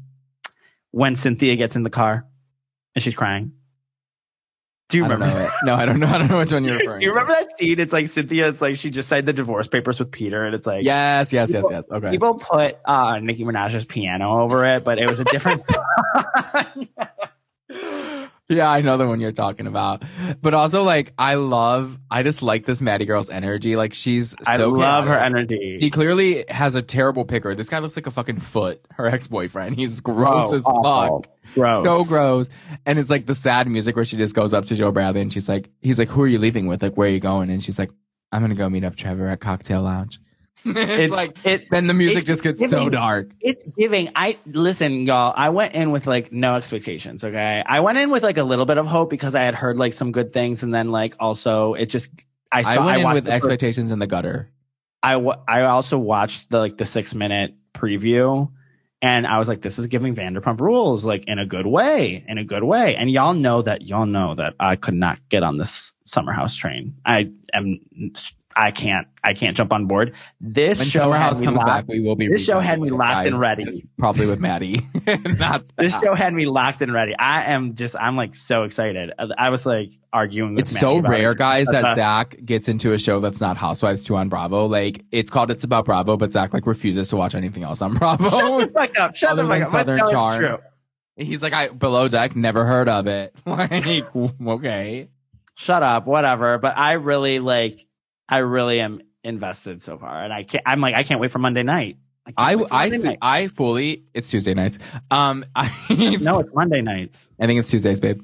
[0.91, 2.27] when Cynthia gets in the car
[2.95, 3.53] and she's crying.
[4.89, 5.33] Do you I remember?
[5.35, 5.51] know.
[5.65, 6.09] No, I don't know.
[6.09, 7.19] I don't know which one you're referring you to.
[7.21, 7.79] remember that scene?
[7.79, 8.49] It's like Cynthia.
[8.49, 11.53] It's like she just signed the divorce papers with Peter, and it's like Yes, yes,
[11.53, 11.85] yes, yes.
[11.89, 12.11] Okay.
[12.11, 15.63] people put uh, Nicki Minaj's piano over it, but it was a different.
[18.51, 20.03] Yeah, I know the one you're talking about.
[20.43, 23.77] But also, like, I love, I just like this Maddie girl's energy.
[23.77, 25.79] Like, she's I so love her energy.
[25.81, 27.55] He clearly has a terrible picker.
[27.55, 29.77] This guy looks like a fucking foot, her ex boyfriend.
[29.77, 31.23] He's gross Oh, as awful.
[31.23, 31.33] fuck.
[31.55, 31.85] Gross.
[31.85, 32.51] So gross.
[32.87, 35.33] And it's like the sad music where she just goes up to Joe Bradley and
[35.33, 36.83] she's like, he's like, who are you leaving with?
[36.83, 37.51] Like, where are you going?
[37.51, 37.91] And she's like,
[38.33, 40.21] I'm going to go meet up Trevor at Cocktail Lounge.
[40.65, 41.69] it's, It's like, it.
[41.71, 43.31] then the music just gets so dark.
[43.41, 44.11] It's giving.
[44.15, 45.33] I listen, y'all.
[45.37, 47.25] I went in with like no expectations.
[47.25, 49.77] Okay, I went in with like a little bit of hope because I had heard
[49.77, 52.11] like some good things, and then like also it just.
[52.53, 52.71] I saw.
[52.71, 54.51] I went in with the first- expectations in the gutter.
[55.03, 58.51] I I also watched the like the six minute preview,
[59.01, 62.37] and I was like, this is giving Vanderpump Rules like in a good way, in
[62.37, 62.97] a good way.
[62.97, 66.55] And y'all know that y'all know that I could not get on this Summer House
[66.55, 66.97] train.
[67.07, 67.81] I am.
[68.57, 69.07] I can't.
[69.23, 70.15] I can't jump on board.
[70.41, 72.27] This When show Summer had House me comes locked- back, we will be.
[72.29, 73.85] this show had me locked and ready.
[73.97, 74.87] Probably with Maddie.
[75.39, 77.15] Not This show had me locked and ready.
[77.17, 77.95] I am just.
[77.99, 79.13] I'm like so excited.
[79.39, 80.55] I was like arguing.
[80.57, 81.39] With It's Mandy so rare, it.
[81.39, 84.67] guys, that Uh, Zach gets into a show that's not Housewives 2 on Bravo.
[84.67, 87.95] Like, it's called It's About Bravo, but Zach, like, refuses to watch anything else on
[87.95, 88.29] Bravo.
[88.31, 89.15] Shut the fuck up.
[89.17, 89.71] Shut the fuck up.
[89.71, 90.41] Southern Charm.
[90.45, 90.59] true.
[91.17, 93.35] He's like, I Below Deck, never heard of it.
[93.47, 95.09] Like, okay.
[95.55, 96.59] shut up, whatever.
[96.59, 97.87] But I really like,
[98.31, 100.63] I really am invested so far, and I can't.
[100.67, 101.99] I'm like, I can't wait for Monday night.
[102.37, 103.19] I, I, see- night.
[103.23, 104.79] I fully, it's Tuesday nights.
[105.11, 105.71] Um, I,
[106.21, 107.31] no, it's Monday nights.
[107.41, 108.23] I think it's Tuesdays, babe.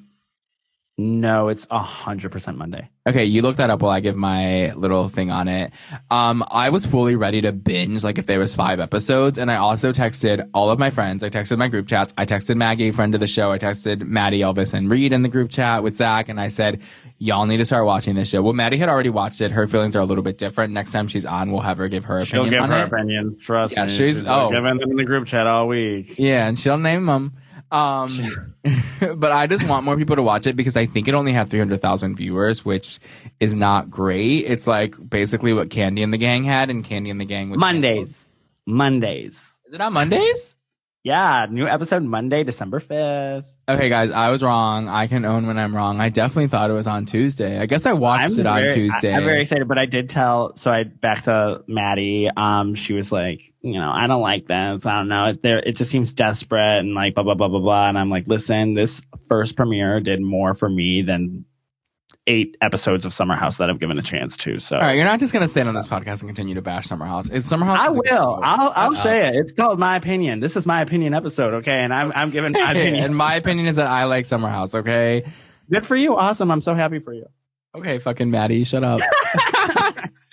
[0.98, 2.88] No, it's a hundred percent Monday.
[3.06, 5.70] Okay, you look that up while I give my little thing on it.
[6.10, 9.56] Um, I was fully ready to binge, like if there was five episodes, and I
[9.56, 11.22] also texted all of my friends.
[11.22, 12.14] I texted my group chats.
[12.16, 13.52] I texted Maggie, friend of the show.
[13.52, 16.80] I texted Maddie, Elvis, and Reed in the group chat with Zach, and I said,
[17.18, 19.50] "Y'all need to start watching this show." Well, Maddie had already watched it.
[19.52, 20.72] Her feelings are a little bit different.
[20.72, 22.50] Next time she's on, we'll have her give her opinion.
[22.54, 22.86] She'll give her it.
[22.92, 23.36] opinion.
[23.38, 23.90] Trust Yeah, me.
[23.92, 24.48] she's- like, oh.
[24.48, 26.14] giving them in the group chat all week.
[26.18, 27.34] Yeah, and she'll name them.
[27.70, 28.54] Um,
[29.16, 31.50] but I just want more people to watch it because I think it only had
[31.50, 32.98] 300,000 viewers, which
[33.40, 34.46] is not great.
[34.46, 37.58] It's like basically what Kandi and the Gang had, and Kandi and the Gang was
[37.58, 38.26] Mondays.
[38.66, 39.34] Mondays.
[39.66, 40.54] Is it on Mondays?
[41.02, 43.55] Yeah, new episode Monday, December fifth.
[43.68, 44.88] Okay, guys, I was wrong.
[44.88, 46.00] I can own when I'm wrong.
[46.00, 47.58] I definitely thought it was on Tuesday.
[47.58, 49.12] I guess I watched it on very, Tuesday.
[49.12, 50.54] I, am very excited, but I did tell.
[50.54, 52.28] So I back to Maddie.
[52.36, 54.86] Um, she was like, you know, I don't like this.
[54.86, 55.30] I don't know.
[55.30, 57.88] It, there, it just seems desperate and like blah blah blah blah blah.
[57.88, 61.44] And I'm like, listen, this first premiere did more for me than
[62.26, 64.58] eight episodes of Summer House that I've given a chance to.
[64.58, 66.86] So All right, you're not just gonna stand on this podcast and continue to bash
[66.86, 67.28] Summer House.
[67.30, 68.16] If Summer House, I is a good will.
[68.16, 69.36] show, I'll I'll uh, say it.
[69.36, 70.40] It's called my opinion.
[70.40, 71.54] This is my opinion episode.
[71.54, 73.04] Okay, and I'm I'm giving my opinion.
[73.04, 74.74] and my opinion is that I like Summer House.
[74.74, 75.24] Okay.
[75.70, 76.16] Good for you.
[76.16, 76.50] Awesome.
[76.50, 77.26] I'm so happy for you.
[77.74, 79.00] Okay, fucking Maddie, shut up.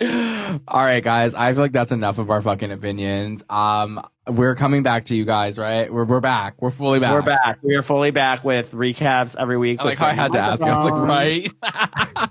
[0.68, 1.34] All right, guys.
[1.34, 3.42] I feel like that's enough of our fucking opinions.
[3.48, 5.92] Um, we're coming back to you guys, right?
[5.92, 6.54] We're we're back.
[6.60, 7.12] We're fully back.
[7.12, 7.58] We're back.
[7.62, 9.80] We are fully back with recaps every week.
[9.80, 10.70] I like how I had to ask you.
[10.70, 12.30] I was like, um, right,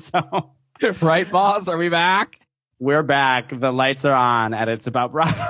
[0.00, 0.52] So
[1.02, 1.68] right, boss.
[1.68, 2.40] Are we back?
[2.78, 3.48] we're back.
[3.58, 5.44] The lights are on, and it's about Bravo.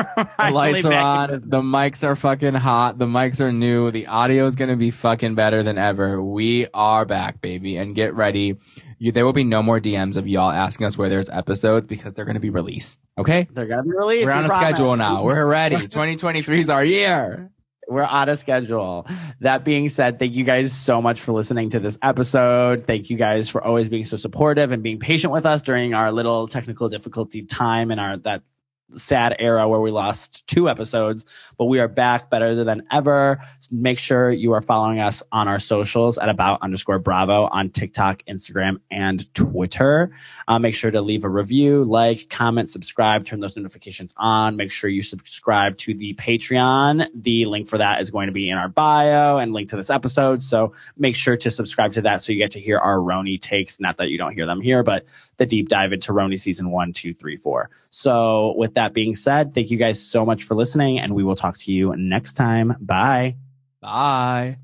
[0.38, 1.42] The lights are on.
[1.44, 2.98] The mics are fucking hot.
[2.98, 3.90] The mics are new.
[3.90, 6.22] The audio is gonna be fucking better than ever.
[6.22, 8.56] We are back, baby, and get ready.
[8.98, 12.14] You, there will be no more DMs of y'all asking us where there's episodes because
[12.14, 13.00] they're gonna be released.
[13.18, 13.48] Okay.
[13.50, 14.24] They're gonna be released.
[14.24, 14.66] We're we on a promise.
[14.66, 15.22] schedule now.
[15.22, 15.76] We're ready.
[15.88, 17.50] 2023 is our year.
[17.88, 19.06] We're on a schedule.
[19.40, 22.86] That being said, thank you guys so much for listening to this episode.
[22.86, 26.12] Thank you guys for always being so supportive and being patient with us during our
[26.12, 28.42] little technical difficulty time and our that
[28.96, 31.24] sad era where we lost two episodes,
[31.60, 33.42] but we are back better than ever.
[33.70, 38.22] Make sure you are following us on our socials at about underscore bravo on TikTok,
[38.22, 40.10] Instagram, and Twitter.
[40.48, 44.56] Uh, make sure to leave a review, like, comment, subscribe, turn those notifications on.
[44.56, 47.08] Make sure you subscribe to the Patreon.
[47.14, 49.90] The link for that is going to be in our bio and link to this
[49.90, 50.42] episode.
[50.42, 53.78] So make sure to subscribe to that so you get to hear our RHONY takes.
[53.78, 55.04] Not that you don't hear them here, but
[55.36, 57.68] the deep dive into RHONY season one, two, three, four.
[57.90, 61.36] So with that being said, thank you guys so much for listening and we will
[61.50, 62.76] talk to you next time.
[62.80, 63.36] Bye.
[63.80, 64.58] Bye.